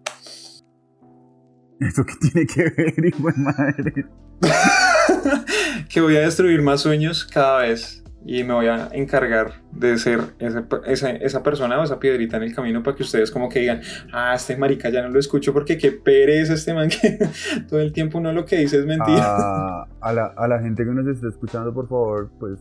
¿Eso 1.79 2.03
qué 2.05 2.13
tiene 2.19 2.47
que 2.47 2.63
ver, 2.63 3.05
hijo 3.05 3.27
de 3.27 3.37
madre? 3.37 4.05
que 5.89 6.01
voy 6.01 6.15
a 6.15 6.21
destruir 6.21 6.61
más 6.61 6.81
sueños 6.81 7.25
cada 7.25 7.59
vez 7.59 8.00
y 8.25 8.43
me 8.43 8.53
voy 8.53 8.67
a 8.67 8.89
encargar 8.91 9.53
de 9.71 9.97
ser 9.97 10.21
esa, 10.39 10.65
esa, 10.85 11.09
esa, 11.11 11.43
persona 11.43 11.79
o 11.79 11.83
esa 11.83 11.99
piedrita 11.99 12.37
en 12.37 12.43
el 12.43 12.55
camino 12.55 12.83
para 12.83 12.95
que 12.95 13.03
ustedes 13.03 13.31
como 13.31 13.49
que 13.49 13.59
digan, 13.59 13.81
ah, 14.13 14.33
este 14.35 14.55
marica 14.57 14.89
ya 14.89 15.01
no 15.01 15.09
lo 15.09 15.19
escucho 15.19 15.53
porque 15.53 15.77
qué 15.77 15.91
pereza 15.91 16.53
este 16.53 16.73
man 16.73 16.89
que 16.89 17.17
todo 17.69 17.79
el 17.79 17.91
tiempo 17.91 18.19
no 18.19 18.31
lo 18.31 18.45
que 18.45 18.57
dice 18.57 18.77
es 18.77 18.85
mentira. 18.85 19.23
A, 19.23 19.87
a, 19.99 20.13
la, 20.13 20.25
a 20.37 20.47
la 20.47 20.59
gente 20.59 20.83
que 20.83 20.91
nos 20.91 21.07
está 21.07 21.27
escuchando, 21.27 21.73
por 21.73 21.87
favor, 21.87 22.29
pues 22.39 22.59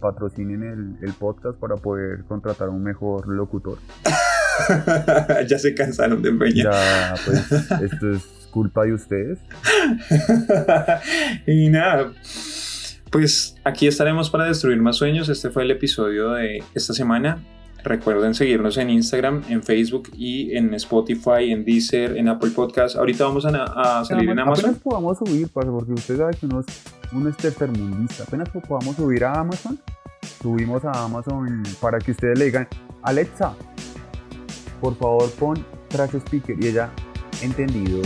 patrocinen 0.00 0.62
el, 0.62 1.08
el 1.08 1.14
podcast 1.14 1.58
para 1.58 1.76
poder 1.76 2.24
contratar 2.24 2.68
a 2.68 2.70
un 2.70 2.82
mejor 2.82 3.28
locutor. 3.28 3.78
ya 5.48 5.58
se 5.58 5.74
cansaron 5.74 6.22
de 6.22 6.30
empeñar. 6.30 6.72
Ya, 6.72 7.14
pues 7.24 7.52
esto 7.82 8.12
es 8.12 8.38
culpa 8.50 8.84
de 8.84 8.94
ustedes. 8.94 9.38
y 11.46 11.68
nada, 11.68 12.12
pues 13.10 13.56
aquí 13.64 13.86
estaremos 13.86 14.30
para 14.30 14.46
destruir 14.46 14.80
más 14.80 14.96
sueños. 14.96 15.28
Este 15.28 15.50
fue 15.50 15.62
el 15.62 15.70
episodio 15.70 16.32
de 16.32 16.62
esta 16.74 16.92
semana. 16.92 17.44
Recuerden 17.84 18.34
seguirnos 18.34 18.76
en 18.76 18.90
Instagram, 18.90 19.44
en 19.48 19.62
Facebook 19.62 20.10
y 20.16 20.54
en 20.56 20.74
Spotify, 20.74 21.52
en 21.52 21.64
Deezer, 21.64 22.16
en 22.16 22.28
Apple 22.28 22.50
Podcast. 22.50 22.96
Ahorita 22.96 23.24
vamos 23.24 23.46
a, 23.46 24.00
a 24.00 24.04
salir 24.04 24.28
en 24.28 24.38
Amazon. 24.40 24.64
Apenas 24.64 24.82
podamos 24.82 25.18
subir, 25.18 25.48
porque 25.48 25.92
usted 25.92 26.18
sabe 26.18 26.36
que 26.36 26.46
uno 26.46 26.60
es, 26.60 26.66
uno 27.12 27.28
es 27.28 27.36
tercermundista. 27.36 28.24
Apenas 28.24 28.48
podamos 28.48 28.96
subir 28.96 29.24
a 29.24 29.40
Amazon, 29.40 29.78
subimos 30.42 30.84
a 30.84 31.04
Amazon 31.04 31.62
para 31.80 31.98
que 31.98 32.10
ustedes 32.10 32.38
le 32.38 32.46
digan, 32.46 32.68
Alexa, 33.02 33.54
por 34.80 34.96
favor 34.96 35.30
pon 35.38 35.64
trash 35.88 36.16
speaker 36.16 36.56
y 36.60 36.66
ella, 36.66 36.90
entendido. 37.42 38.02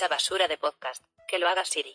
Esa 0.00 0.08
basura 0.08 0.48
de 0.48 0.56
podcast, 0.56 1.04
que 1.28 1.38
lo 1.38 1.46
haga 1.46 1.66
Siri. 1.66 1.94